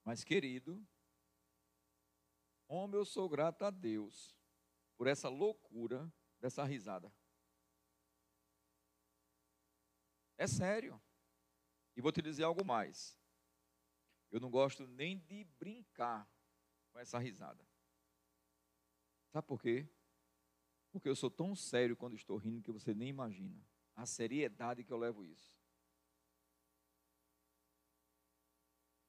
Mas, 0.02 0.24
querido, 0.24 0.82
como 2.66 2.96
eu 2.96 3.04
sou 3.04 3.28
grato 3.28 3.64
a 3.64 3.70
Deus 3.70 4.34
por 4.96 5.06
essa 5.06 5.28
loucura 5.28 6.12
dessa 6.40 6.64
risada. 6.64 7.12
É 10.36 10.46
sério. 10.46 11.00
E 11.96 12.00
vou 12.00 12.12
te 12.12 12.20
dizer 12.20 12.44
algo 12.44 12.64
mais. 12.64 13.18
Eu 14.30 14.40
não 14.40 14.50
gosto 14.50 14.86
nem 14.86 15.18
de 15.18 15.44
brincar 15.58 16.28
com 16.92 16.98
essa 16.98 17.18
risada. 17.18 17.64
Sabe 19.30 19.46
por 19.46 19.60
quê? 19.60 19.88
Porque 20.90 21.08
eu 21.08 21.16
sou 21.16 21.30
tão 21.30 21.54
sério 21.54 21.96
quando 21.96 22.14
estou 22.14 22.36
rindo 22.36 22.62
que 22.62 22.72
você 22.72 22.94
nem 22.94 23.08
imagina 23.08 23.64
a 23.94 24.06
seriedade 24.06 24.84
que 24.84 24.92
eu 24.92 24.96
levo 24.96 25.24
isso. 25.24 25.56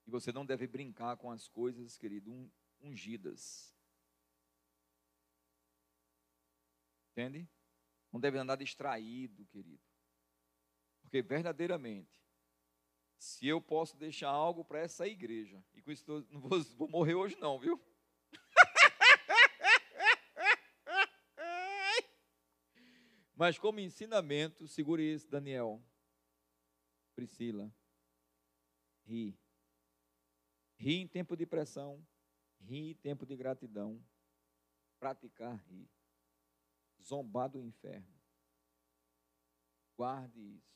E 0.05 0.11
você 0.11 0.31
não 0.31 0.45
deve 0.45 0.67
brincar 0.67 1.17
com 1.17 1.31
as 1.31 1.47
coisas, 1.47 1.97
querido, 1.97 2.51
ungidas. 2.79 3.74
Entende? 7.15 7.47
Não 8.11 8.19
deve 8.19 8.37
andar 8.37 8.57
distraído, 8.57 9.45
querido. 9.45 9.81
Porque 11.01 11.21
verdadeiramente, 11.21 12.21
se 13.17 13.47
eu 13.47 13.61
posso 13.61 13.95
deixar 13.95 14.27
algo 14.27 14.65
para 14.65 14.79
essa 14.79 15.07
igreja. 15.07 15.63
E 15.73 15.81
com 15.81 15.93
isso 15.93 16.27
não 16.29 16.41
vou, 16.41 16.59
vou 16.75 16.89
morrer 16.89 17.15
hoje 17.15 17.37
não, 17.39 17.57
viu? 17.57 17.81
Mas 23.33 23.57
como 23.57 23.79
ensinamento, 23.79 24.67
segure 24.67 25.13
isso, 25.13 25.29
Daniel. 25.29 25.81
Priscila. 27.15 27.73
Ri. 29.05 29.39
Ri 30.77 30.95
em 30.95 31.07
tempo 31.07 31.37
de 31.37 31.45
pressão. 31.45 32.05
Ri 32.59 32.91
em 32.91 32.95
tempo 32.95 33.25
de 33.25 33.37
gratidão. 33.37 34.05
Praticar 34.99 35.55
rir. 35.69 35.89
Zombar 37.05 37.49
do 37.49 37.61
inferno. 37.61 38.13
Guarde 39.95 40.39
isso. 40.39 40.75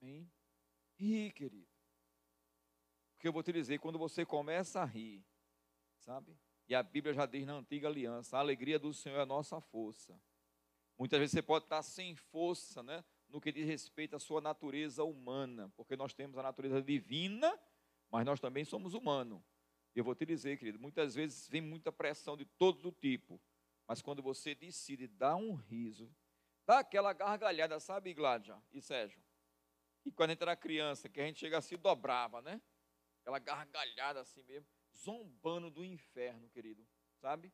Amém? 0.00 0.30
Ri, 0.96 1.32
querido. 1.32 1.68
Porque 3.12 3.28
eu 3.28 3.32
vou 3.32 3.42
te 3.42 3.52
dizer, 3.52 3.78
quando 3.78 3.98
você 3.98 4.24
começa 4.24 4.80
a 4.80 4.84
rir, 4.84 5.24
sabe? 5.98 6.36
E 6.68 6.74
a 6.74 6.82
Bíblia 6.82 7.14
já 7.14 7.26
diz 7.26 7.46
na 7.46 7.54
antiga 7.54 7.88
aliança: 7.88 8.36
a 8.36 8.40
alegria 8.40 8.78
do 8.78 8.92
Senhor 8.92 9.18
é 9.18 9.22
a 9.22 9.26
nossa 9.26 9.60
força. 9.60 10.18
Muitas 10.98 11.18
vezes 11.18 11.32
você 11.32 11.42
pode 11.42 11.64
estar 11.64 11.82
sem 11.82 12.16
força, 12.16 12.82
né? 12.82 13.04
No 13.28 13.40
que 13.40 13.52
diz 13.52 13.66
respeito 13.66 14.16
à 14.16 14.18
sua 14.18 14.40
natureza 14.40 15.04
humana, 15.04 15.70
porque 15.76 15.96
nós 15.96 16.14
temos 16.14 16.38
a 16.38 16.42
natureza 16.42 16.80
divina, 16.80 17.58
mas 18.10 18.24
nós 18.24 18.40
também 18.40 18.64
somos 18.64 18.94
humanos. 18.94 19.42
Eu 19.94 20.04
vou 20.04 20.14
te 20.14 20.24
dizer, 20.24 20.58
querido, 20.58 20.78
muitas 20.78 21.14
vezes 21.14 21.48
vem 21.48 21.60
muita 21.60 21.90
pressão 21.90 22.36
de 22.36 22.44
todo 22.44 22.92
tipo, 22.92 23.40
mas 23.86 24.02
quando 24.02 24.22
você 24.22 24.54
decide 24.54 25.06
dar 25.06 25.36
um 25.36 25.54
riso, 25.54 26.14
dá 26.66 26.80
aquela 26.80 27.12
gargalhada, 27.12 27.78
sabe, 27.78 28.12
Gládia 28.12 28.60
e 28.72 28.80
Sérgio? 28.80 29.22
E 30.04 30.10
quando 30.10 30.30
a 30.30 30.32
gente 30.32 30.42
era 30.42 30.56
criança, 30.56 31.08
que 31.08 31.20
a 31.20 31.26
gente 31.26 31.38
chega 31.38 31.58
assim, 31.58 31.76
dobrava, 31.76 32.40
né? 32.42 32.60
Aquela 33.20 33.38
gargalhada 33.38 34.20
assim 34.20 34.42
mesmo, 34.44 34.68
zombando 34.94 35.70
do 35.70 35.84
inferno, 35.84 36.48
querido, 36.48 36.86
sabe? 37.20 37.52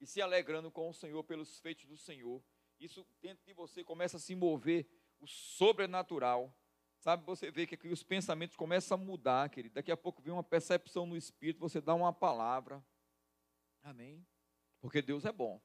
E 0.00 0.06
se 0.06 0.20
alegrando 0.20 0.70
com 0.70 0.88
o 0.88 0.94
Senhor 0.94 1.22
pelos 1.24 1.58
feitos 1.60 1.86
do 1.86 1.96
Senhor. 1.96 2.42
Isso 2.78 3.06
dentro 3.20 3.44
de 3.44 3.52
você 3.52 3.82
começa 3.82 4.16
a 4.16 4.20
se 4.20 4.34
mover 4.34 4.88
o 5.20 5.26
sobrenatural. 5.26 6.56
Sabe, 6.98 7.24
você 7.24 7.50
vê 7.50 7.66
que 7.66 7.88
os 7.88 8.02
pensamentos 8.02 8.56
começam 8.56 8.96
a 8.96 9.00
mudar, 9.00 9.50
querido. 9.50 9.74
Daqui 9.74 9.92
a 9.92 9.96
pouco 9.96 10.22
vem 10.22 10.32
uma 10.32 10.42
percepção 10.42 11.06
no 11.06 11.16
espírito, 11.16 11.60
você 11.60 11.80
dá 11.80 11.94
uma 11.94 12.12
palavra. 12.12 12.84
Amém? 13.82 14.26
Porque 14.84 15.00
Deus 15.00 15.24
é 15.24 15.32
bom. 15.32 15.58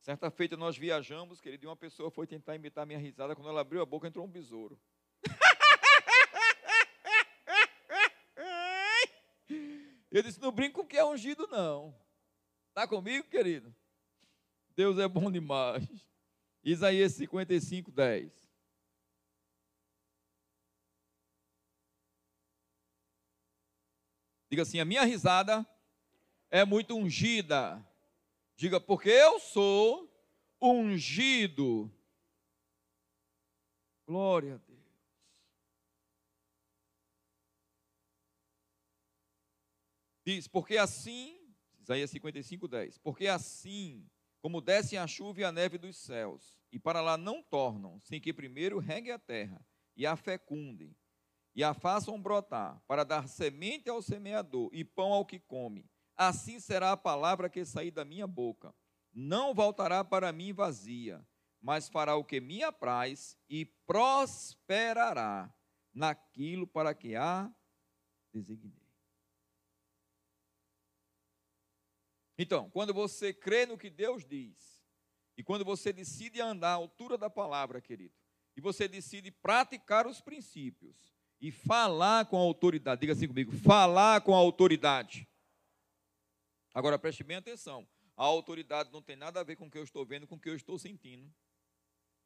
Certa 0.00 0.30
feita 0.30 0.56
nós 0.56 0.78
viajamos, 0.78 1.42
querido, 1.42 1.66
e 1.66 1.68
uma 1.68 1.76
pessoa 1.76 2.10
foi 2.10 2.26
tentar 2.26 2.54
imitar 2.54 2.86
minha 2.86 2.98
risada. 2.98 3.36
Quando 3.36 3.50
ela 3.50 3.60
abriu 3.60 3.82
a 3.82 3.84
boca, 3.84 4.08
entrou 4.08 4.24
um 4.24 4.30
besouro. 4.30 4.80
Eu 10.10 10.22
disse: 10.22 10.40
não 10.40 10.50
brinco 10.50 10.86
que 10.86 10.96
é 10.96 11.04
ungido, 11.04 11.46
não. 11.48 11.94
Está 12.70 12.88
comigo, 12.88 13.28
querido? 13.28 13.76
Deus 14.74 14.98
é 14.98 15.06
bom 15.06 15.30
demais. 15.30 15.86
Isaías 16.64 17.12
55, 17.12 17.92
10. 17.92 18.50
Diga 24.48 24.62
assim: 24.62 24.80
a 24.80 24.84
minha 24.86 25.04
risada 25.04 25.68
é 26.50 26.64
muito 26.64 26.96
ungida. 26.96 27.86
Diga, 28.56 28.80
porque 28.80 29.08
eu 29.08 29.38
sou 29.38 30.10
ungido. 30.60 31.90
Glória 34.06 34.56
a 34.56 34.58
Deus. 34.58 34.80
Diz, 40.26 40.48
porque 40.48 40.76
assim, 40.76 41.40
Isaías 41.80 42.10
55, 42.10 42.68
10. 42.68 42.98
Porque 42.98 43.26
assim 43.26 44.06
como 44.40 44.60
descem 44.60 44.98
a 44.98 45.06
chuva 45.06 45.40
e 45.40 45.44
a 45.44 45.52
neve 45.52 45.76
dos 45.76 45.98
céus, 45.98 46.58
e 46.72 46.78
para 46.78 47.02
lá 47.02 47.18
não 47.18 47.42
tornam, 47.42 48.00
sem 48.00 48.18
que 48.18 48.32
primeiro 48.32 48.78
regue 48.78 49.10
a 49.10 49.18
terra, 49.18 49.62
e 49.94 50.06
a 50.06 50.16
fecundem, 50.16 50.96
e 51.54 51.62
a 51.62 51.74
façam 51.74 52.20
brotar, 52.20 52.82
para 52.86 53.04
dar 53.04 53.28
semente 53.28 53.90
ao 53.90 54.00
semeador 54.00 54.70
e 54.72 54.82
pão 54.82 55.12
ao 55.12 55.26
que 55.26 55.38
come 55.38 55.90
assim 56.20 56.60
será 56.60 56.92
a 56.92 56.96
palavra 56.98 57.48
que 57.48 57.64
sair 57.64 57.90
da 57.90 58.04
minha 58.04 58.26
boca. 58.26 58.74
Não 59.10 59.54
voltará 59.54 60.04
para 60.04 60.30
mim 60.30 60.52
vazia, 60.52 61.26
mas 61.62 61.88
fará 61.88 62.14
o 62.14 62.24
que 62.24 62.40
me 62.40 62.62
apraz 62.62 63.38
e 63.48 63.64
prosperará 63.86 65.52
naquilo 65.94 66.66
para 66.66 66.94
que 66.94 67.16
a 67.16 67.50
designei. 68.32 68.78
Então, 72.36 72.68
quando 72.70 72.92
você 72.92 73.32
crê 73.32 73.64
no 73.64 73.78
que 73.78 73.88
Deus 73.88 74.24
diz, 74.26 74.84
e 75.38 75.42
quando 75.42 75.64
você 75.64 75.90
decide 75.90 76.38
andar 76.38 76.72
à 76.72 76.74
altura 76.74 77.16
da 77.16 77.30
palavra, 77.30 77.80
querido, 77.80 78.14
e 78.54 78.60
você 78.60 78.86
decide 78.86 79.30
praticar 79.30 80.06
os 80.06 80.20
princípios 80.20 81.14
e 81.40 81.50
falar 81.50 82.26
com 82.26 82.36
a 82.36 82.40
autoridade, 82.40 83.00
diga 83.00 83.14
assim 83.14 83.26
comigo, 83.26 83.52
falar 83.52 84.20
com 84.20 84.34
a 84.34 84.38
autoridade. 84.38 85.29
Agora 86.72 86.98
preste 86.98 87.24
bem 87.24 87.36
atenção. 87.36 87.86
A 88.16 88.24
autoridade 88.24 88.92
não 88.92 89.02
tem 89.02 89.16
nada 89.16 89.40
a 89.40 89.42
ver 89.42 89.56
com 89.56 89.66
o 89.66 89.70
que 89.70 89.78
eu 89.78 89.84
estou 89.84 90.04
vendo, 90.04 90.26
com 90.26 90.36
o 90.36 90.40
que 90.40 90.48
eu 90.48 90.54
estou 90.54 90.78
sentindo. 90.78 91.32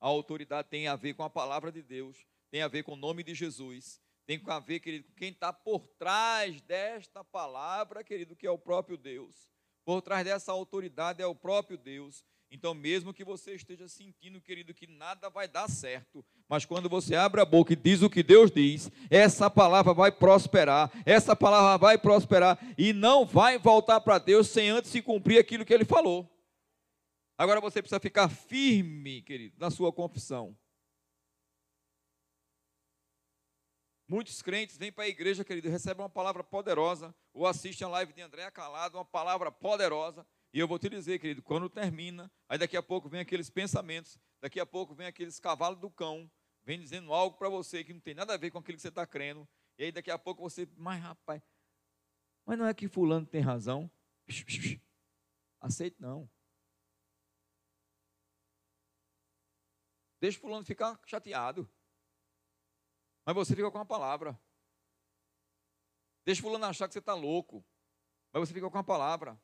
A 0.00 0.06
autoridade 0.06 0.68
tem 0.68 0.86
a 0.86 0.96
ver 0.96 1.14
com 1.14 1.22
a 1.22 1.30
palavra 1.30 1.72
de 1.72 1.82
Deus, 1.82 2.26
tem 2.50 2.62
a 2.62 2.68
ver 2.68 2.82
com 2.82 2.92
o 2.92 2.96
nome 2.96 3.22
de 3.22 3.34
Jesus, 3.34 4.00
tem 4.26 4.42
a 4.46 4.58
ver, 4.58 4.80
querido, 4.80 5.04
com 5.04 5.14
quem 5.14 5.30
está 5.30 5.52
por 5.52 5.86
trás 5.86 6.60
desta 6.62 7.22
palavra, 7.22 8.02
querido, 8.02 8.36
que 8.36 8.46
é 8.46 8.50
o 8.50 8.58
próprio 8.58 8.96
Deus. 8.96 9.48
Por 9.84 10.02
trás 10.02 10.24
dessa 10.24 10.52
autoridade 10.52 11.22
é 11.22 11.26
o 11.26 11.34
próprio 11.34 11.76
Deus. 11.76 12.24
Então, 12.54 12.72
mesmo 12.72 13.12
que 13.12 13.24
você 13.24 13.56
esteja 13.56 13.88
sentindo, 13.88 14.40
querido, 14.40 14.72
que 14.72 14.86
nada 14.86 15.28
vai 15.28 15.48
dar 15.48 15.68
certo, 15.68 16.24
mas 16.48 16.64
quando 16.64 16.88
você 16.88 17.16
abre 17.16 17.40
a 17.40 17.44
boca 17.44 17.72
e 17.72 17.76
diz 17.76 18.00
o 18.00 18.08
que 18.08 18.22
Deus 18.22 18.48
diz, 18.48 18.92
essa 19.10 19.50
palavra 19.50 19.92
vai 19.92 20.12
prosperar, 20.12 20.88
essa 21.04 21.34
palavra 21.34 21.76
vai 21.76 21.98
prosperar 21.98 22.56
e 22.78 22.92
não 22.92 23.26
vai 23.26 23.58
voltar 23.58 24.00
para 24.02 24.18
Deus 24.18 24.46
sem 24.46 24.70
antes 24.70 24.92
se 24.92 25.02
cumprir 25.02 25.40
aquilo 25.40 25.64
que 25.64 25.74
ele 25.74 25.84
falou. 25.84 26.30
Agora 27.36 27.60
você 27.60 27.82
precisa 27.82 27.98
ficar 27.98 28.28
firme, 28.28 29.20
querido, 29.22 29.56
na 29.58 29.68
sua 29.68 29.92
confissão. 29.92 30.56
Muitos 34.06 34.40
crentes 34.42 34.78
vêm 34.78 34.92
para 34.92 35.02
a 35.02 35.08
igreja, 35.08 35.44
querido, 35.44 35.68
recebem 35.68 36.04
uma 36.04 36.08
palavra 36.08 36.44
poderosa, 36.44 37.12
ou 37.32 37.48
assistem 37.48 37.84
a 37.84 37.90
live 37.90 38.12
de 38.12 38.22
André 38.22 38.48
Calado, 38.52 38.96
uma 38.96 39.04
palavra 39.04 39.50
poderosa, 39.50 40.24
e 40.54 40.60
eu 40.60 40.68
vou 40.68 40.78
te 40.78 40.88
dizer, 40.88 41.18
querido, 41.18 41.42
quando 41.42 41.68
termina, 41.68 42.30
aí 42.48 42.56
daqui 42.56 42.76
a 42.76 42.82
pouco 42.82 43.08
vem 43.08 43.18
aqueles 43.18 43.50
pensamentos, 43.50 44.16
daqui 44.40 44.60
a 44.60 44.64
pouco 44.64 44.94
vem 44.94 45.04
aqueles 45.04 45.40
cavalos 45.40 45.80
do 45.80 45.90
cão, 45.90 46.30
vem 46.62 46.78
dizendo 46.78 47.12
algo 47.12 47.36
para 47.36 47.48
você 47.48 47.82
que 47.82 47.92
não 47.92 48.00
tem 48.00 48.14
nada 48.14 48.34
a 48.34 48.36
ver 48.36 48.52
com 48.52 48.58
aquilo 48.58 48.76
que 48.76 48.82
você 48.82 48.88
está 48.88 49.04
crendo. 49.04 49.48
E 49.76 49.82
aí 49.82 49.90
daqui 49.90 50.12
a 50.12 50.16
pouco 50.16 50.40
você, 50.40 50.68
mas 50.76 51.02
rapaz, 51.02 51.42
mas 52.46 52.56
não 52.56 52.68
é 52.68 52.72
que 52.72 52.86
fulano 52.86 53.26
tem 53.26 53.40
razão? 53.40 53.90
Aceite 55.60 55.96
não. 55.98 56.30
Deixa 60.20 60.38
fulano 60.38 60.64
ficar 60.64 61.00
chateado. 61.04 61.68
Mas 63.26 63.34
você 63.34 63.56
fica 63.56 63.72
com 63.72 63.78
a 63.78 63.84
palavra. 63.84 64.40
Deixa 66.24 66.40
fulano 66.40 66.64
achar 66.66 66.86
que 66.86 66.92
você 66.92 67.00
está 67.00 67.14
louco. 67.14 67.64
Mas 68.32 68.48
você 68.48 68.54
fica 68.54 68.70
com 68.70 68.78
a 68.78 68.84
palavra. 68.84 69.36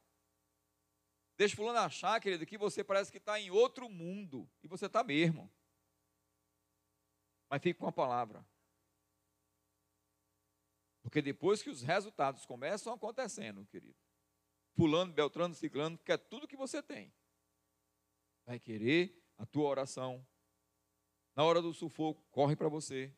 Deixa 1.40 1.56
fulano 1.56 1.78
achar, 1.78 2.20
querido, 2.20 2.44
que 2.44 2.58
você 2.58 2.84
parece 2.84 3.10
que 3.10 3.16
está 3.16 3.40
em 3.40 3.50
outro 3.50 3.88
mundo. 3.88 4.46
E 4.62 4.68
você 4.68 4.84
está 4.84 5.02
mesmo. 5.02 5.50
Mas 7.48 7.62
fique 7.62 7.80
com 7.80 7.86
a 7.86 7.92
palavra. 7.92 8.46
Porque 11.00 11.22
depois 11.22 11.62
que 11.62 11.70
os 11.70 11.80
resultados 11.80 12.44
começam 12.44 12.92
acontecendo, 12.92 13.64
querido, 13.64 13.96
fulano, 14.76 15.14
beltrano, 15.14 15.54
ciclano, 15.54 15.96
quer 15.96 16.18
tudo 16.18 16.46
que 16.46 16.58
você 16.58 16.82
tem. 16.82 17.10
Vai 18.44 18.60
querer 18.60 19.18
a 19.38 19.46
tua 19.46 19.66
oração. 19.66 20.22
Na 21.34 21.42
hora 21.42 21.62
do 21.62 21.72
sufoco, 21.72 22.22
corre 22.30 22.54
para 22.54 22.68
você. 22.68 23.16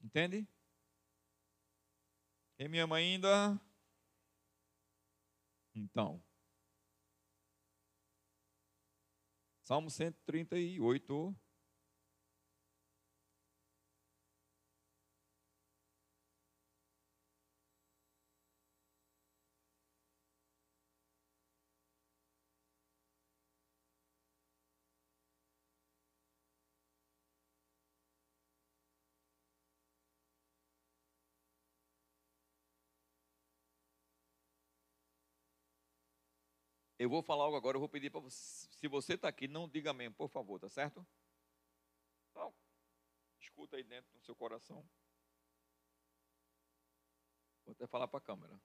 Entende? 0.00 0.46
Quem 2.56 2.68
me 2.68 2.78
ama 2.78 2.98
ainda? 2.98 3.60
Então, 5.74 6.22
Salmo 9.62 9.88
138. 9.90 11.34
Eu 37.02 37.08
vou 37.10 37.20
falar 37.20 37.42
algo 37.42 37.56
agora, 37.56 37.74
eu 37.76 37.80
vou 37.80 37.88
pedir 37.88 38.10
para 38.10 38.20
você, 38.20 38.68
se 38.70 38.86
você 38.86 39.14
está 39.14 39.26
aqui, 39.26 39.48
não 39.48 39.68
diga 39.68 39.90
amém, 39.90 40.08
por 40.12 40.28
favor, 40.28 40.60
tá 40.60 40.68
certo? 40.68 41.04
Então, 42.30 42.54
escuta 43.40 43.76
aí 43.76 43.82
dentro 43.82 44.12
do 44.12 44.20
seu 44.20 44.36
coração. 44.36 44.88
Vou 47.64 47.72
até 47.72 47.88
falar 47.88 48.06
para 48.06 48.18
a 48.18 48.22
câmera. 48.22 48.56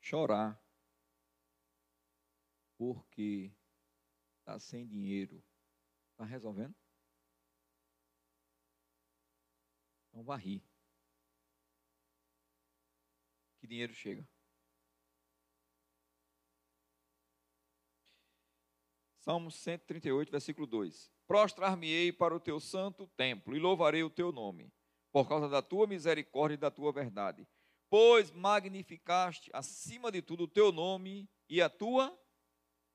Chorar 0.00 0.58
porque 2.78 3.52
está 4.38 4.58
sem 4.58 4.86
dinheiro, 4.86 5.44
está 6.12 6.24
resolvendo? 6.24 6.74
Não 10.24 10.36
rir. 10.36 10.62
Que 13.60 13.66
dinheiro 13.68 13.94
chega. 13.94 14.28
Salmo 19.20 19.50
138, 19.50 20.30
versículo 20.30 20.66
2: 20.66 21.12
Prostrar-me-ei 21.26 22.12
para 22.12 22.34
o 22.34 22.40
teu 22.40 22.58
santo 22.58 23.06
templo 23.16 23.54
e 23.56 23.60
louvarei 23.60 24.02
o 24.02 24.10
teu 24.10 24.32
nome, 24.32 24.72
por 25.12 25.28
causa 25.28 25.48
da 25.48 25.62
tua 25.62 25.86
misericórdia 25.86 26.54
e 26.54 26.58
da 26.58 26.70
tua 26.70 26.92
verdade. 26.92 27.46
Pois 27.88 28.32
magnificaste 28.32 29.50
acima 29.52 30.10
de 30.10 30.20
tudo 30.20 30.44
o 30.44 30.48
teu 30.48 30.72
nome 30.72 31.30
e 31.48 31.62
a 31.62 31.70
tua 31.70 32.18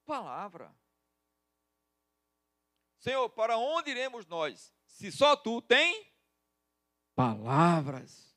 palavra. 0.06 0.75
Senhor, 3.00 3.30
para 3.30 3.58
onde 3.58 3.92
iremos 3.92 4.25
nós, 4.25 4.74
se 4.86 5.12
só 5.12 5.36
tu 5.36 5.62
tem 5.62 6.12
palavras 7.15 8.36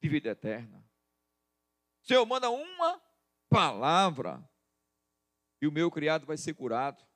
de 0.00 0.08
vida 0.08 0.30
eterna? 0.30 0.84
Senhor, 2.02 2.26
manda 2.26 2.50
uma 2.50 3.00
palavra 3.48 4.48
e 5.60 5.66
o 5.66 5.72
meu 5.72 5.90
criado 5.90 6.26
vai 6.26 6.36
ser 6.36 6.54
curado, 6.54 7.06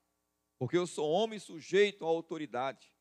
porque 0.59 0.77
eu 0.77 0.87
sou 0.87 1.11
homem 1.11 1.39
sujeito 1.39 2.05
à 2.05 2.09
autoridade 2.09 2.95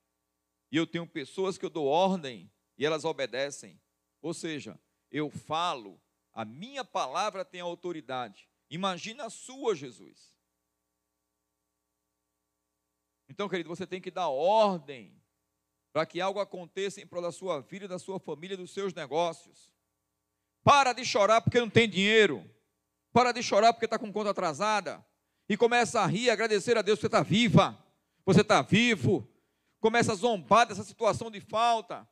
e 0.72 0.78
eu 0.78 0.88
tenho 0.88 1.08
pessoas 1.08 1.58
que 1.58 1.66
eu 1.66 1.70
dou 1.70 1.86
ordem 1.86 2.52
e 2.78 2.86
elas 2.86 3.06
obedecem. 3.06 3.82
Ou 4.22 4.34
seja, 4.34 4.80
eu 5.12 5.30
falo, 5.30 6.02
a 6.34 6.44
minha 6.44 6.84
palavra 6.84 7.46
tem 7.46 7.62
autoridade. 7.62 8.50
Imagina 8.70 9.26
a 9.26 9.30
sua, 9.30 9.76
Jesus. 9.76 10.36
Então, 13.30 13.48
querido, 13.48 13.70
você 13.70 13.86
tem 13.86 14.02
que 14.02 14.12
dar 14.12 14.30
ordem 14.30 15.22
para 15.96 16.06
que 16.06 16.20
algo 16.20 16.42
aconteça 16.42 17.00
em 17.00 17.08
prol 17.08 17.22
da 17.22 17.32
sua 17.32 17.62
vida, 17.62 17.88
da 17.88 17.98
sua 17.98 18.20
família, 18.20 18.58
dos 18.58 18.72
seus 18.72 18.94
negócios. 18.94 19.72
Para 20.62 20.92
de 20.92 21.06
chorar 21.06 21.40
porque 21.40 21.58
não 21.58 21.70
tem 21.70 21.88
dinheiro. 21.88 22.44
Para 23.14 23.32
de 23.32 23.42
chorar 23.42 23.72
porque 23.72 23.86
está 23.86 23.98
com 23.98 24.12
conta 24.12 24.32
atrasada. 24.32 25.02
E 25.48 25.56
começa 25.56 26.02
a 26.02 26.06
rir, 26.06 26.30
agradecer 26.30 26.78
a 26.78 26.82
Deus 26.82 27.00
que 27.00 27.04
você 27.04 27.08
está 27.08 27.24
viva. 27.24 27.82
Você 28.26 28.42
está 28.42 28.62
vivo. 28.62 29.26
Começa 29.80 30.12
a 30.12 30.16
zombar 30.16 30.68
dessa 30.68 30.84
situação 30.84 31.32
de 31.32 31.40
falta. 31.40 32.06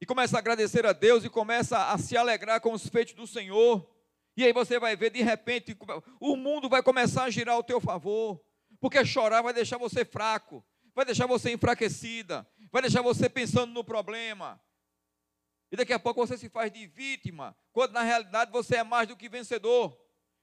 E 0.00 0.06
começa 0.06 0.36
a 0.36 0.38
agradecer 0.38 0.86
a 0.86 0.92
Deus 0.92 1.24
e 1.24 1.28
começa 1.28 1.90
a 1.90 1.98
se 1.98 2.16
alegrar 2.16 2.60
com 2.60 2.72
os 2.72 2.86
feitos 2.86 3.14
do 3.14 3.26
Senhor. 3.26 3.84
E 4.36 4.44
aí 4.44 4.52
você 4.52 4.78
vai 4.78 4.94
ver, 4.94 5.10
de 5.10 5.20
repente, 5.20 5.76
o 6.20 6.36
mundo 6.36 6.68
vai 6.68 6.80
começar 6.80 7.24
a 7.24 7.30
girar 7.30 7.56
ao 7.56 7.64
teu 7.64 7.80
favor. 7.80 8.40
Porque 8.78 9.04
chorar 9.04 9.42
vai 9.42 9.52
deixar 9.52 9.78
você 9.78 10.04
fraco 10.04 10.64
vai 10.96 11.04
deixar 11.04 11.26
você 11.26 11.52
enfraquecida, 11.52 12.48
vai 12.72 12.80
deixar 12.80 13.02
você 13.02 13.28
pensando 13.28 13.70
no 13.70 13.84
problema. 13.84 14.58
E 15.70 15.76
daqui 15.76 15.92
a 15.92 15.98
pouco 15.98 16.26
você 16.26 16.38
se 16.38 16.48
faz 16.48 16.72
de 16.72 16.86
vítima, 16.86 17.54
quando 17.70 17.92
na 17.92 18.02
realidade 18.02 18.50
você 18.50 18.76
é 18.76 18.82
mais 18.82 19.06
do 19.06 19.14
que 19.14 19.28
vencedor. 19.28 19.94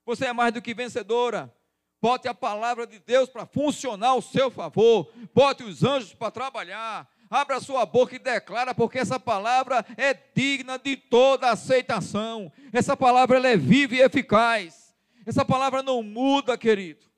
Você 0.06 0.26
é 0.26 0.34
mais 0.34 0.54
do 0.54 0.62
que 0.62 0.74
vencedora. 0.76 1.52
Bote 2.00 2.28
a 2.28 2.34
palavra 2.34 2.86
de 2.86 3.00
Deus 3.00 3.30
para 3.30 3.46
funcionar 3.46 4.10
ao 4.10 4.22
seu 4.22 4.52
favor. 4.52 5.12
Bote 5.34 5.64
os 5.64 5.84
anjos 5.84 6.14
para 6.14 6.30
trabalhar. 6.30 7.10
Abra 7.30 7.60
sua 7.60 7.86
boca 7.86 8.16
e 8.16 8.20
declara, 8.20 8.76
porque 8.76 9.00
essa 9.00 9.20
palavra 9.20 9.84
é 9.98 10.14
digna 10.14 10.78
de 10.78 10.96
toda 10.96 11.50
aceitação. 11.50 12.52
Essa 12.72 12.96
palavra 12.96 13.40
é 13.50 13.58
viva 13.58 13.96
e 13.96 14.02
eficaz. 14.02 14.94
Essa 15.26 15.44
palavra 15.44 15.82
não 15.82 16.04
muda, 16.04 16.58
querido. 16.58 17.13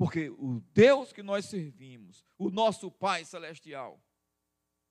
Porque 0.00 0.30
o 0.30 0.60
Deus 0.72 1.12
que 1.12 1.22
nós 1.22 1.44
servimos, 1.44 2.24
o 2.38 2.48
nosso 2.48 2.90
Pai 2.90 3.22
Celestial, 3.22 4.02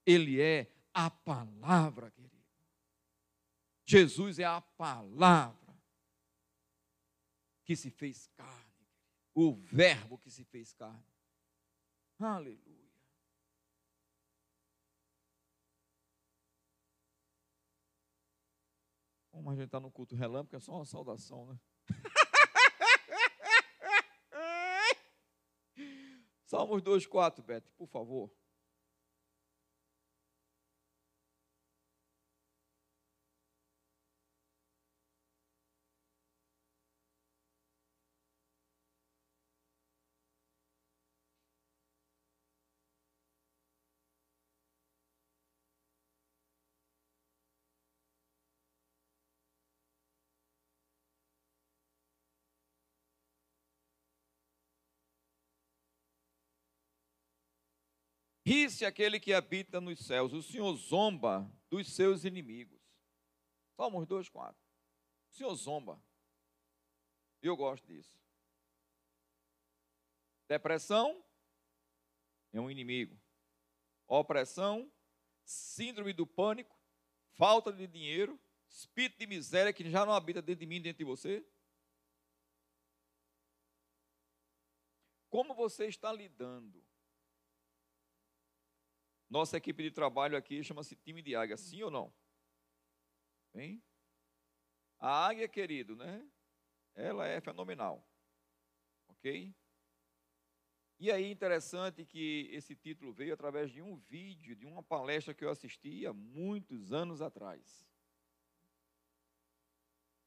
Ele 0.05 0.39
é 0.39 0.71
a 0.93 1.09
palavra, 1.09 2.11
querido. 2.11 2.45
Jesus 3.87 4.37
é 4.37 4.45
a 4.45 4.61
palavra 4.61 5.75
que 7.65 7.75
se 7.75 7.89
fez 7.89 8.27
carne, 8.37 8.87
o 9.33 9.51
Verbo 9.51 10.15
que 10.19 10.29
se 10.29 10.43
fez 10.43 10.73
carne. 10.73 11.03
Aleluia. 12.19 12.93
Como 19.31 19.49
a 19.49 19.55
gente 19.55 19.65
está 19.65 19.79
no 19.79 19.89
culto 19.89 20.15
relâmpago, 20.15 20.55
é 20.55 20.59
só 20.59 20.75
uma 20.75 20.85
saudação, 20.85 21.47
né? 21.47 21.59
Salmos 26.49 26.81
2, 26.81 27.05
4, 27.05 27.43
Beth, 27.43 27.63
por 27.77 27.87
favor. 27.87 28.31
Ri-se 58.49 58.83
aquele 58.83 59.19
que 59.19 59.31
habita 59.31 59.79
nos 59.79 59.99
céus, 59.99 60.33
o 60.33 60.41
Senhor 60.41 60.75
zomba 60.75 61.47
dos 61.69 61.93
seus 61.93 62.25
inimigos. 62.25 62.81
Salmos 63.75 64.07
2, 64.07 64.27
4. 64.27 64.59
O 64.59 65.35
Senhor 65.35 65.53
zomba. 65.53 66.03
Eu 67.43 67.55
gosto 67.55 67.85
disso. 67.85 68.19
Depressão 70.47 71.23
é 72.51 72.59
um 72.59 72.71
inimigo. 72.71 73.21
Opressão, 74.07 74.91
síndrome 75.45 76.11
do 76.11 76.25
pânico, 76.25 76.75
falta 77.33 77.71
de 77.71 77.85
dinheiro, 77.85 78.41
espírito 78.67 79.19
de 79.19 79.27
miséria 79.27 79.71
que 79.71 79.87
já 79.87 80.03
não 80.03 80.13
habita 80.13 80.41
dentro 80.41 80.61
de 80.61 80.65
mim, 80.65 80.81
dentro 80.81 80.97
de 80.97 81.03
você. 81.05 81.45
Como 85.29 85.53
você 85.53 85.85
está 85.85 86.11
lidando 86.11 86.88
nossa 89.29 89.57
equipe 89.57 89.83
de 89.83 89.91
trabalho 89.91 90.35
aqui 90.35 90.63
chama-se 90.63 90.95
time 90.95 91.21
de 91.21 91.35
águia, 91.35 91.55
sim 91.55 91.83
ou 91.83 91.91
não? 91.91 92.11
Bem? 93.53 93.83
A 94.99 95.27
águia, 95.27 95.47
querido, 95.47 95.95
né? 95.95 96.27
Ela 96.95 97.27
é 97.27 97.39
fenomenal. 97.39 98.05
Ok? 99.07 99.55
E 100.99 101.11
aí, 101.11 101.31
interessante 101.31 102.03
que 102.03 102.49
esse 102.51 102.75
título 102.75 103.13
veio 103.13 103.33
através 103.33 103.71
de 103.71 103.81
um 103.81 103.95
vídeo, 103.95 104.55
de 104.55 104.65
uma 104.65 104.83
palestra 104.83 105.33
que 105.33 105.45
eu 105.45 105.49
assisti 105.49 106.05
há 106.05 106.11
muitos 106.11 106.91
anos 106.91 107.21
atrás. 107.21 107.87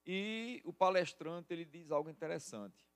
E 0.06 0.62
o 0.64 0.72
palestrante, 0.72 1.52
ele 1.52 1.64
diz 1.64 1.90
algo 1.90 2.08
interessante. 2.08 2.88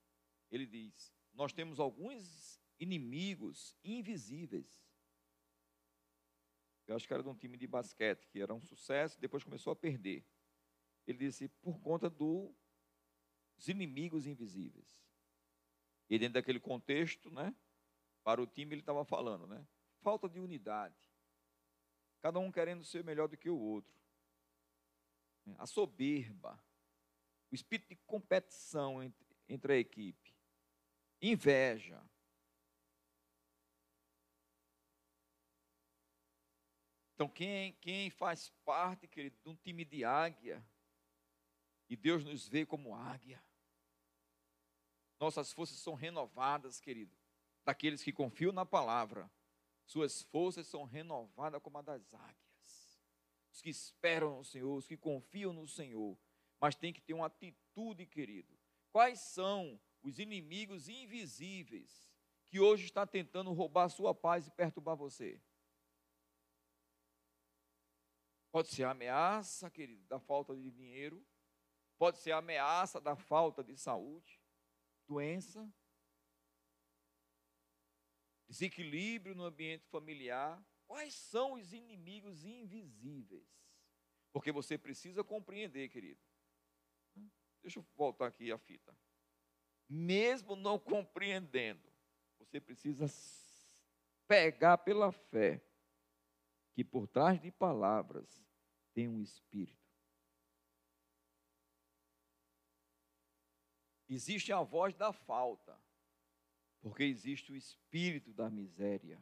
Ele 0.50 0.66
diz: 0.66 1.12
Nós 1.34 1.52
temos 1.52 1.78
alguns 1.78 2.58
inimigos 2.78 3.76
invisíveis 3.84 4.85
eu 6.86 6.94
acho 6.94 7.06
que 7.06 7.12
era 7.12 7.22
de 7.22 7.28
um 7.28 7.34
time 7.34 7.56
de 7.56 7.66
basquete, 7.66 8.26
que 8.28 8.40
era 8.40 8.54
um 8.54 8.60
sucesso, 8.60 9.20
depois 9.20 9.42
começou 9.42 9.72
a 9.72 9.76
perder. 9.76 10.24
Ele 11.06 11.18
disse, 11.18 11.48
por 11.48 11.80
conta 11.80 12.08
dos 12.08 12.54
inimigos 13.66 14.26
invisíveis. 14.26 15.04
E 16.08 16.18
dentro 16.18 16.34
daquele 16.34 16.60
contexto, 16.60 17.30
né, 17.30 17.54
para 18.22 18.40
o 18.40 18.46
time 18.46 18.74
ele 18.74 18.82
estava 18.82 19.04
falando, 19.04 19.46
né, 19.46 19.66
falta 20.00 20.28
de 20.28 20.38
unidade. 20.38 20.96
Cada 22.20 22.38
um 22.38 22.50
querendo 22.50 22.84
ser 22.84 23.04
melhor 23.04 23.28
do 23.28 23.36
que 23.36 23.50
o 23.50 23.58
outro. 23.58 23.94
A 25.58 25.66
soberba, 25.66 26.60
o 27.50 27.54
espírito 27.54 27.88
de 27.88 27.96
competição 28.06 29.02
entre, 29.02 29.26
entre 29.48 29.72
a 29.72 29.76
equipe. 29.76 30.34
inveja. 31.20 32.02
Então, 37.16 37.30
quem, 37.30 37.72
quem 37.80 38.10
faz 38.10 38.50
parte, 38.62 39.08
querido, 39.08 39.38
de 39.42 39.48
um 39.48 39.56
time 39.56 39.86
de 39.86 40.04
águia, 40.04 40.62
e 41.88 41.96
Deus 41.96 42.22
nos 42.22 42.46
vê 42.46 42.66
como 42.66 42.94
águia, 42.94 43.42
nossas 45.18 45.50
forças 45.50 45.78
são 45.78 45.94
renovadas, 45.94 46.78
querido, 46.78 47.16
daqueles 47.64 48.02
que 48.02 48.12
confiam 48.12 48.52
na 48.52 48.66
palavra. 48.66 49.30
Suas 49.86 50.24
forças 50.24 50.66
são 50.66 50.84
renovadas 50.84 51.62
como 51.62 51.78
a 51.78 51.80
das 51.80 52.12
águias. 52.12 53.00
Os 53.50 53.62
que 53.62 53.70
esperam 53.70 54.36
no 54.36 54.44
Senhor, 54.44 54.76
os 54.76 54.86
que 54.86 54.98
confiam 54.98 55.54
no 55.54 55.66
Senhor, 55.66 56.18
mas 56.60 56.76
tem 56.76 56.92
que 56.92 57.00
ter 57.00 57.14
uma 57.14 57.28
atitude, 57.28 58.04
querido. 58.04 58.54
Quais 58.92 59.20
são 59.20 59.80
os 60.02 60.18
inimigos 60.18 60.86
invisíveis 60.86 62.10
que 62.44 62.60
hoje 62.60 62.84
está 62.84 63.06
tentando 63.06 63.54
roubar 63.54 63.84
a 63.84 63.88
sua 63.88 64.14
paz 64.14 64.46
e 64.46 64.50
perturbar 64.50 64.96
você? 64.96 65.40
Pode 68.56 68.68
ser 68.68 68.84
a 68.84 68.92
ameaça, 68.92 69.68
querido, 69.68 70.02
da 70.06 70.18
falta 70.18 70.56
de 70.56 70.70
dinheiro, 70.70 71.22
pode 71.98 72.16
ser 72.16 72.32
a 72.32 72.38
ameaça 72.38 72.98
da 72.98 73.14
falta 73.14 73.62
de 73.62 73.76
saúde, 73.76 74.40
doença, 75.06 75.70
desequilíbrio 78.48 79.34
no 79.34 79.44
ambiente 79.44 79.86
familiar. 79.88 80.58
Quais 80.86 81.12
são 81.12 81.52
os 81.52 81.74
inimigos 81.74 82.46
invisíveis? 82.46 83.46
Porque 84.32 84.50
você 84.50 84.78
precisa 84.78 85.22
compreender, 85.22 85.90
querido. 85.90 86.22
Deixa 87.60 87.78
eu 87.78 87.86
voltar 87.94 88.28
aqui 88.28 88.50
a 88.50 88.56
fita. 88.56 88.96
Mesmo 89.86 90.56
não 90.56 90.78
compreendendo, 90.78 91.92
você 92.38 92.58
precisa 92.58 93.04
pegar 94.26 94.78
pela 94.78 95.12
fé 95.12 95.62
que 96.76 96.84
por 96.84 97.08
trás 97.08 97.40
de 97.40 97.50
palavras 97.50 98.28
tem 98.92 99.08
um 99.08 99.18
espírito. 99.18 99.80
Existe 104.06 104.52
a 104.52 104.60
voz 104.60 104.94
da 104.94 105.10
falta, 105.10 105.80
porque 106.82 107.02
existe 107.02 107.50
o 107.50 107.56
espírito 107.56 108.30
da 108.34 108.50
miséria. 108.50 109.18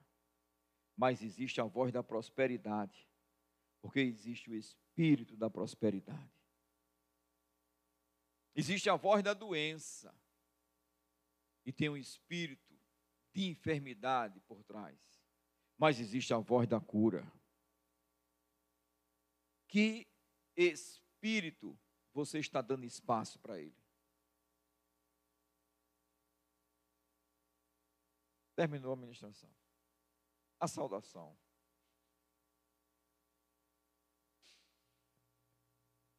Mas 0.96 1.22
existe 1.22 1.60
a 1.60 1.64
voz 1.64 1.92
da 1.92 2.02
prosperidade, 2.02 3.08
porque 3.80 4.00
existe 4.00 4.50
o 4.50 4.54
espírito 4.56 5.36
da 5.36 5.48
prosperidade. 5.48 6.34
Existe 8.52 8.90
a 8.90 8.96
voz 8.96 9.22
da 9.22 9.32
doença, 9.32 10.12
e 11.64 11.72
tem 11.72 11.88
um 11.88 11.96
espírito 11.96 12.76
de 13.32 13.46
enfermidade 13.46 14.40
por 14.40 14.64
trás. 14.64 15.22
Mas 15.78 16.00
existe 16.00 16.34
a 16.34 16.38
voz 16.38 16.66
da 16.66 16.80
cura. 16.80 17.24
Que 19.74 20.06
espírito 20.56 21.76
você 22.12 22.38
está 22.38 22.62
dando 22.62 22.84
espaço 22.84 23.40
para 23.40 23.60
ele? 23.60 23.76
Terminou 28.54 28.92
a 28.92 28.96
ministração. 28.96 29.52
A 30.60 30.68
saudação. 30.68 31.36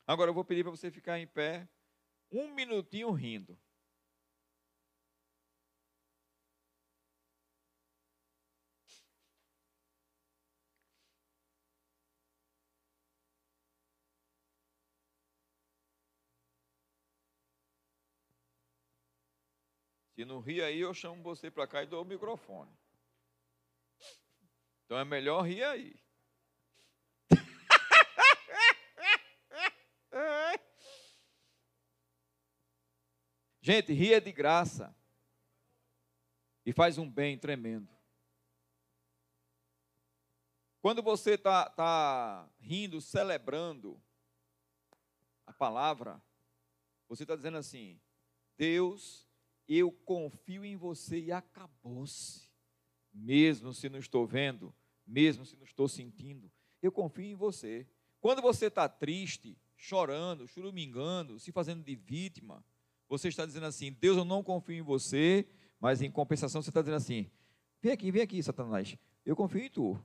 Agora 0.06 0.32
eu 0.32 0.36
vou 0.36 0.44
pedir 0.44 0.64
para 0.64 0.72
você 0.72 0.92
ficar 0.92 1.18
em 1.18 1.26
pé 1.26 1.66
um 2.30 2.54
minutinho 2.54 3.10
rindo. 3.14 3.58
Se 20.16 20.24
não 20.24 20.40
rir 20.40 20.64
aí, 20.64 20.80
eu 20.80 20.94
chamo 20.94 21.22
você 21.22 21.52
para 21.52 21.68
cá 21.68 21.84
e 21.84 21.88
dou 21.88 22.02
o 22.02 22.06
microfone. 22.06 22.72
Então 24.86 24.98
é 24.98 25.04
melhor 25.04 25.42
rir 25.42 25.62
aí. 25.64 25.94
Gente, 33.62 33.92
ria 33.92 34.22
de 34.22 34.32
graça. 34.32 34.96
E 36.66 36.72
faz 36.72 36.98
um 36.98 37.12
bem 37.12 37.38
tremendo. 37.38 37.94
Quando 40.82 41.04
você 41.04 41.32
está 41.32 41.70
tá 41.70 42.50
rindo, 42.58 43.02
celebrando 43.02 44.02
a 45.46 45.52
palavra, 45.52 46.24
você 47.10 47.24
está 47.24 47.36
dizendo 47.36 47.58
assim: 47.58 48.00
Deus 48.56 49.25
eu 49.68 49.92
confio 49.92 50.64
em 50.64 50.76
você 50.76 51.20
e 51.20 51.32
acabou-se. 51.32 52.50
Mesmo 53.14 53.74
se 53.74 53.88
não 53.90 54.00
estou 54.00 54.28
vendo, 54.28 54.74
mesmo 55.06 55.46
se 55.46 55.56
não 55.56 55.64
estou 55.64 55.88
sentindo, 55.88 56.52
eu 56.82 56.92
confio 56.92 57.26
em 57.26 57.36
você. 57.36 57.88
Quando 58.20 58.42
você 58.42 58.66
está 58.68 58.90
triste, 58.90 59.58
chorando, 59.78 60.48
churumingando, 60.48 61.40
se 61.40 61.52
fazendo 61.52 61.84
de 61.84 61.96
vítima, 61.96 62.64
você 63.08 63.28
está 63.28 63.46
dizendo 63.46 63.66
assim: 63.66 63.92
Deus, 63.92 64.18
eu 64.18 64.26
não 64.26 64.44
confio 64.44 64.76
em 64.76 64.82
você, 64.82 65.48
mas 65.80 66.02
em 66.02 66.12
compensação 66.12 66.62
você 66.62 66.70
está 66.70 66.82
dizendo 66.82 66.98
assim: 66.98 67.30
vem 67.82 67.92
aqui, 67.92 68.12
vem 68.12 68.22
aqui, 68.22 68.42
Satanás, 68.42 68.98
eu 69.26 69.36
confio 69.36 69.62
em 69.62 69.70
tu. 69.70 70.00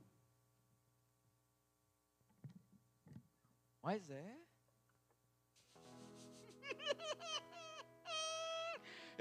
Mas 3.82 4.10
é. 4.10 4.39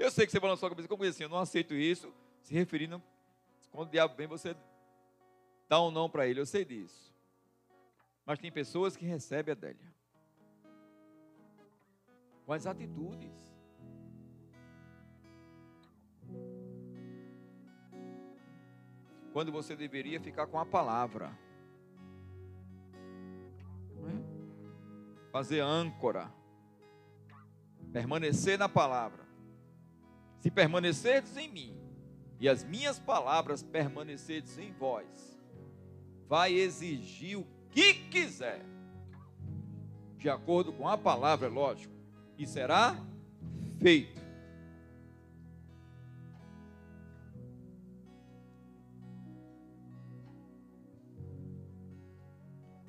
Eu 0.00 0.10
sei 0.10 0.24
que 0.24 0.32
você 0.32 0.40
balançou 0.40 0.66
a 0.66 0.70
cabeça 0.70 0.88
como 0.88 1.04
assim, 1.04 1.24
eu 1.24 1.28
não 1.28 1.36
aceito 1.36 1.74
isso, 1.74 2.10
se 2.42 2.54
referindo, 2.54 3.02
quando 3.70 3.88
o 3.88 3.90
diabo 3.90 4.14
vem, 4.14 4.26
você 4.26 4.56
dá 5.68 5.78
um 5.82 5.90
não 5.90 6.08
para 6.08 6.26
ele, 6.26 6.40
eu 6.40 6.46
sei 6.46 6.64
disso. 6.64 7.14
Mas 8.24 8.38
tem 8.38 8.50
pessoas 8.50 8.96
que 8.96 9.04
recebem 9.04 9.52
a 9.52 9.54
Adélia. 9.54 9.94
Com 12.46 12.54
as 12.54 12.66
atitudes. 12.66 13.54
Quando 19.34 19.52
você 19.52 19.76
deveria 19.76 20.18
ficar 20.18 20.46
com 20.46 20.58
a 20.58 20.64
palavra. 20.64 21.38
É? 24.08 25.30
Fazer 25.30 25.60
âncora. 25.60 26.32
Permanecer 27.92 28.58
na 28.58 28.68
palavra. 28.68 29.29
Se 30.40 30.50
permanecerdes 30.50 31.36
em 31.36 31.48
mim 31.48 31.76
e 32.40 32.48
as 32.48 32.64
minhas 32.64 32.98
palavras 32.98 33.62
permanecerdes 33.62 34.56
em 34.58 34.72
vós, 34.72 35.38
vai 36.26 36.54
exigir 36.54 37.38
o 37.38 37.46
que 37.70 37.92
quiser, 37.92 38.64
de 40.16 40.30
acordo 40.30 40.72
com 40.72 40.88
a 40.88 40.96
palavra, 40.96 41.46
é 41.46 41.50
lógico, 41.50 41.94
e 42.38 42.46
será 42.46 42.96
feito. 43.78 44.18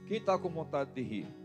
Quem 0.07 0.17
está 0.17 0.37
com 0.37 0.49
vontade 0.49 0.91
de 0.93 1.01
rir? 1.01 1.40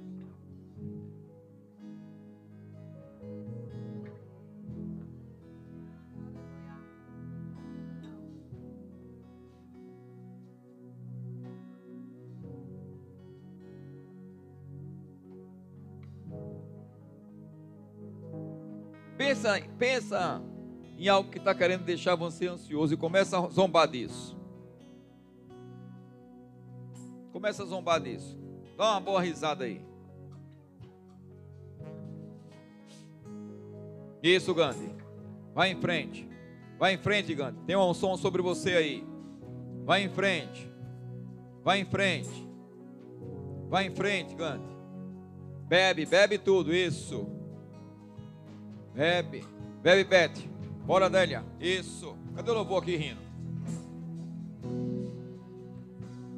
Pensa, 19.27 19.61
pensa 19.77 20.43
em 20.97 21.09
algo 21.09 21.29
que 21.29 21.39
está 21.39 21.53
querendo 21.53 21.83
deixar 21.83 22.15
você 22.15 22.47
ansioso 22.47 22.95
e 22.95 22.97
começa 22.97 23.37
a 23.37 23.49
zombar 23.49 23.89
disso. 23.89 24.37
Começa 27.33 27.65
a 27.65 27.67
zombar 27.67 28.01
disso. 28.01 28.39
Dá 28.77 28.93
uma 28.93 29.01
boa 29.01 29.21
risada 29.21 29.65
aí. 29.65 29.85
Isso, 34.23 34.55
Gandhi. 34.55 34.95
Vai 35.53 35.73
em 35.73 35.81
frente. 35.81 36.29
Vai 36.79 36.95
em 36.95 36.99
frente, 36.99 37.35
Gandhi. 37.35 37.59
Tem 37.67 37.77
um 37.77 37.93
som 37.95 38.17
sobre 38.17 38.41
você 38.41 38.75
aí. 38.75 39.05
Vai 39.85 40.05
em 40.05 40.09
frente. 40.09 40.73
Vai 41.65 41.81
em 41.81 41.85
frente. 41.85 42.49
Vai 43.69 43.87
em 43.87 43.91
frente, 43.91 44.37
Gandhi. 44.37 44.77
Bebe, 45.67 46.07
bebe 46.07 46.39
tudo. 46.39 46.73
Isso. 46.73 47.36
Bebe. 48.97 49.45
Bebe, 49.83 50.05
Bete. 50.05 50.49
Bora, 50.87 51.05
Adélia. 51.05 51.45
Isso. 51.61 52.17
Cadê 52.35 52.51
o 52.51 52.55
louvor 52.55 52.83
aqui 52.83 52.97
rindo? 52.97 53.21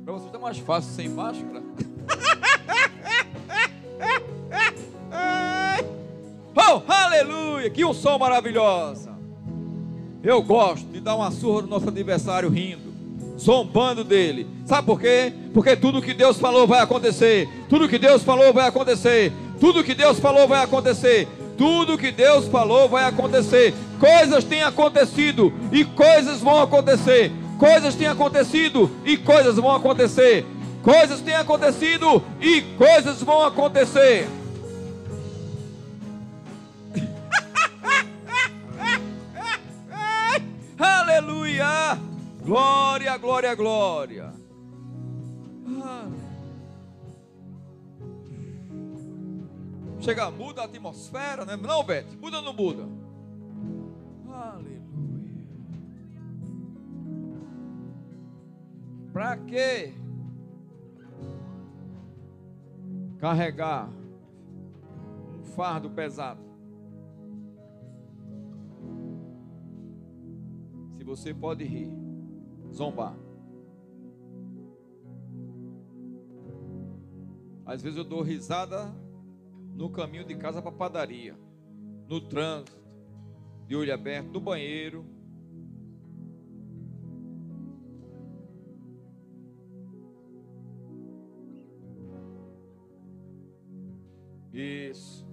Para 0.05 0.15
você 0.15 0.29
tá 0.29 0.41
mais 0.41 0.59
fácil 0.59 0.93
sem 0.93 1.09
máscara. 1.09 1.63
oh, 6.57 6.83
aleluia! 6.93 7.71
Que 7.71 7.85
um 7.85 7.95
som 7.95 8.19
maravilhosa. 8.19 9.17
Eu 10.25 10.43
gosto 10.43 10.89
de 10.89 11.01
dar 11.01 11.15
uma 11.15 11.31
surra 11.31 11.63
no 11.63 11.69
nosso 11.69 11.87
adversário 11.87 12.49
rindo, 12.49 12.93
zombando 13.39 14.03
dele. 14.03 14.49
Sabe 14.67 14.85
por 14.85 15.01
quê? 15.01 15.33
Porque 15.55 15.77
tudo 15.77 16.03
que 16.03 16.13
Deus 16.13 16.41
falou 16.41 16.67
vai 16.67 16.81
acontecer. 16.81 17.49
Tudo 17.69 17.89
que 17.89 18.01
Deus 18.01 18.25
falou 18.25 18.53
vai 18.53 18.67
acontecer. 18.67 19.33
Tudo 19.61 19.85
que 19.85 19.95
Deus 19.95 20.19
falou 20.19 20.49
vai 20.49 20.65
acontecer. 20.65 21.29
Tudo 21.59 21.99
que 21.99 22.11
Deus 22.13 22.47
falou 22.47 22.89
vai 22.89 23.05
acontecer. 23.05 23.75
Coisas 23.99 24.45
têm 24.45 24.63
acontecido 24.63 25.53
e 25.73 25.85
coisas 25.85 26.41
vão 26.41 26.63
acontecer. 26.63 27.33
Coisas 27.59 27.97
têm 27.97 28.07
acontecido 28.07 28.89
e 29.05 29.17
coisas 29.17 29.57
vão 29.57 29.75
acontecer. 29.75 30.47
Coisas 30.85 31.21
têm 31.21 31.35
acontecido 31.35 32.23
e 32.41 32.63
coisas 32.79 33.21
vão 33.21 33.45
acontecer. 33.45 34.29
Aleluia! 40.79 41.99
Glória, 42.45 43.17
glória, 43.17 43.55
glória. 43.57 44.33
Chega, 50.09 50.31
muda 50.31 50.63
a 50.63 50.65
atmosfera, 50.65 51.45
né? 51.45 51.55
Não, 51.55 51.85
Beth, 51.85 52.07
muda 52.19 52.39
ou 52.39 52.43
não 52.43 52.55
muda? 52.55 52.89
Aleluia. 54.27 54.81
Para 59.13 59.37
quê? 59.37 59.93
Carregar 63.19 63.91
um 65.39 65.45
fardo 65.45 65.91
pesado. 65.91 66.41
Se 70.97 71.05
você 71.05 71.35
pode 71.35 71.65
rir, 71.65 71.93
zombar. 72.73 73.15
Às 77.67 77.83
vezes 77.83 77.99
eu 77.99 78.05
dou 78.05 78.23
risada 78.23 78.91
no 79.79 79.89
caminho 79.89 80.25
de 80.25 80.35
casa 80.35 80.61
para 80.61 80.73
a 80.73 80.75
padaria, 80.75 81.39
no 82.09 82.21
trânsito, 82.21 82.77
de 83.65 83.77
olho 83.77 83.95
aberto, 83.95 84.27
no 84.33 84.41
banheiro. 84.41 85.07
Isso. 94.53 95.25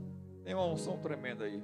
Tem 0.44 0.54
uma 0.54 0.68
unção 0.68 1.00
tremenda 1.00 1.46
aí. 1.46 1.64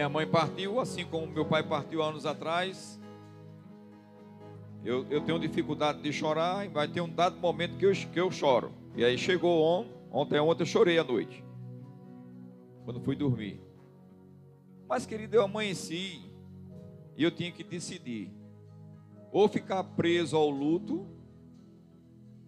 Minha 0.00 0.08
mãe 0.08 0.26
partiu, 0.26 0.80
assim 0.80 1.04
como 1.04 1.26
meu 1.26 1.44
pai 1.44 1.62
partiu 1.62 2.02
anos 2.02 2.24
atrás. 2.24 2.98
Eu, 4.82 5.06
eu 5.10 5.20
tenho 5.20 5.38
dificuldade 5.38 6.00
de 6.00 6.10
chorar, 6.10 6.64
e 6.64 6.70
vai 6.70 6.88
ter 6.88 7.02
um 7.02 7.08
dado 7.10 7.36
momento 7.38 7.76
que 7.76 7.84
eu, 7.84 7.92
que 7.92 8.18
eu 8.18 8.30
choro. 8.30 8.72
E 8.96 9.04
aí 9.04 9.18
chegou 9.18 9.62
on, 9.62 9.84
ontem, 10.10 10.40
ontem 10.40 10.62
eu 10.62 10.66
chorei 10.66 10.98
à 10.98 11.04
noite, 11.04 11.44
quando 12.82 12.98
fui 13.02 13.14
dormir. 13.14 13.60
Mas, 14.88 15.04
querido, 15.04 15.36
eu 15.36 15.42
amanheci 15.42 16.22
e 17.14 17.22
eu 17.22 17.30
tinha 17.30 17.52
que 17.52 17.62
decidir: 17.62 18.32
ou 19.30 19.48
ficar 19.48 19.84
preso 19.84 20.34
ao 20.34 20.48
luto, 20.48 21.06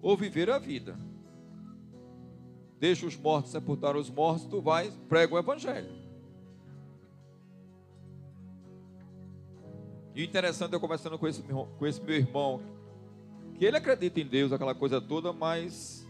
ou 0.01 0.17
viver 0.17 0.49
a 0.49 0.59
vida. 0.59 0.99
Deixa 2.81 3.05
os 3.05 3.15
mortos 3.15 3.53
sepultar 3.53 3.95
os 3.95 4.09
mortos, 4.09 4.47
tu 4.47 4.63
vais, 4.63 4.97
prega 5.07 5.35
o 5.35 5.39
evangelho. 5.39 6.02
E 10.15 10.25
interessante, 10.25 10.73
eu 10.73 10.81
conversando 10.81 11.19
com 11.19 11.27
esse, 11.27 11.43
com 11.43 11.87
esse 11.87 12.01
meu 12.01 12.17
irmão, 12.17 12.61
que 13.55 13.65
ele 13.65 13.77
acredita 13.77 14.21
em 14.21 14.27
Deus, 14.27 14.53
aquela 14.53 14.75
coisa 14.75 15.01
toda, 15.01 15.33
mas 15.33 16.07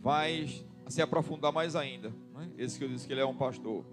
vai 0.00 0.48
se 0.88 1.02
aprofundar 1.02 1.52
mais 1.52 1.76
ainda. 1.76 2.12
Né? 2.34 2.50
Esse 2.56 2.78
que 2.78 2.84
eu 2.84 2.88
disse 2.88 3.06
que 3.06 3.12
ele 3.12 3.20
é 3.20 3.26
um 3.26 3.36
pastor. 3.36 3.84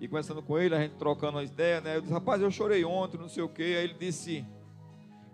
E 0.00 0.06
conversando 0.06 0.42
com 0.42 0.58
ele, 0.58 0.74
a 0.74 0.80
gente 0.80 0.96
trocando 0.96 1.38
as 1.38 1.48
ideias, 1.48 1.82
né? 1.82 1.96
Eu 1.96 2.00
disse, 2.02 2.12
rapaz, 2.12 2.42
eu 2.42 2.50
chorei 2.50 2.84
ontem, 2.84 3.16
não 3.16 3.28
sei 3.28 3.42
o 3.42 3.48
quê. 3.48 3.62
Aí 3.62 3.84
ele 3.84 3.94
disse, 3.94 4.44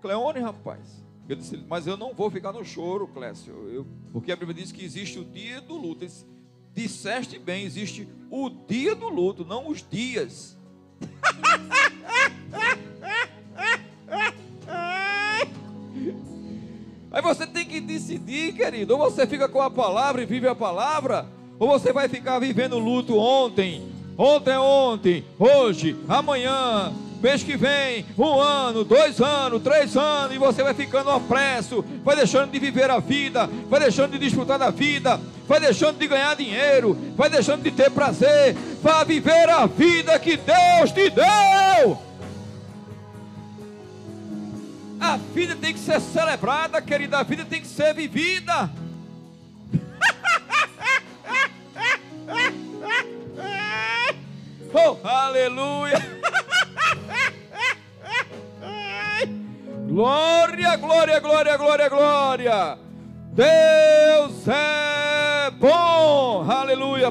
Cleone, 0.00 0.38
rapaz. 0.38 1.04
Eu 1.28 1.36
disse, 1.36 1.56
mas 1.68 1.86
eu 1.86 1.96
não 1.96 2.14
vou 2.14 2.30
ficar 2.30 2.52
no 2.52 2.64
choro, 2.64 3.08
Clécio. 3.08 3.52
Eu, 3.68 3.86
porque 4.12 4.30
a 4.30 4.36
Bíblia 4.36 4.54
diz 4.62 4.70
que 4.70 4.84
existe 4.84 5.18
o 5.18 5.24
dia 5.24 5.60
do 5.60 5.76
luto. 5.76 6.04
Disse, 6.04 6.26
Disseste 6.74 7.38
bem, 7.38 7.64
existe 7.64 8.08
o 8.30 8.48
dia 8.48 8.94
do 8.94 9.08
luto, 9.08 9.44
não 9.44 9.68
os 9.68 9.86
dias. 9.86 10.58
Aí 17.12 17.20
você 17.20 17.46
tem 17.46 17.66
que 17.66 17.78
decidir, 17.78 18.54
querido. 18.54 18.94
Ou 18.94 19.10
você 19.10 19.26
fica 19.26 19.46
com 19.46 19.60
a 19.60 19.70
palavra 19.70 20.22
e 20.22 20.26
vive 20.26 20.48
a 20.48 20.54
palavra, 20.54 21.26
ou 21.58 21.68
você 21.68 21.92
vai 21.92 22.08
ficar 22.08 22.38
vivendo 22.38 22.78
luto 22.78 23.16
ontem, 23.18 23.82
ontem, 24.16 24.56
ontem, 24.56 25.24
hoje, 25.38 25.94
amanhã, 26.08 26.90
mês 27.22 27.42
que 27.42 27.56
vem, 27.56 28.06
um 28.18 28.40
ano, 28.40 28.82
dois 28.82 29.20
anos, 29.20 29.62
três 29.62 29.94
anos, 29.96 30.34
e 30.34 30.38
você 30.38 30.62
vai 30.62 30.72
ficando 30.72 31.10
opresso, 31.10 31.84
vai 32.02 32.16
deixando 32.16 32.50
de 32.50 32.58
viver 32.58 32.90
a 32.90 32.98
vida, 32.98 33.46
vai 33.68 33.78
deixando 33.78 34.12
de 34.12 34.18
desfrutar 34.18 34.58
da 34.58 34.70
vida, 34.70 35.20
vai 35.46 35.60
deixando 35.60 35.98
de 35.98 36.06
ganhar 36.06 36.34
dinheiro, 36.34 36.96
vai 37.14 37.28
deixando 37.28 37.62
de 37.62 37.70
ter 37.70 37.90
prazer, 37.90 38.54
vai 38.82 39.04
viver 39.04 39.50
a 39.50 39.66
vida 39.66 40.18
que 40.18 40.36
Deus 40.36 40.90
te 40.90 41.10
deu. 41.10 42.11
A 45.02 45.16
vida 45.16 45.56
tem 45.56 45.74
que 45.74 45.80
ser 45.80 46.00
celebrada, 46.00 46.80
querida. 46.80 47.18
A 47.18 47.24
vida 47.24 47.44
tem 47.44 47.60
que 47.60 47.66
ser 47.66 47.92
vivida. 47.92 48.70
Oh, 54.74 54.96
aleluia. 55.06 55.98
Glória, 59.86 60.76
glória, 60.76 61.20
glória, 61.20 61.56
glória, 61.58 61.88
glória. 61.90 62.78
Deus 63.34 64.48
é 64.48 65.50
bom. 65.50 66.50
Aleluia. 66.50 67.10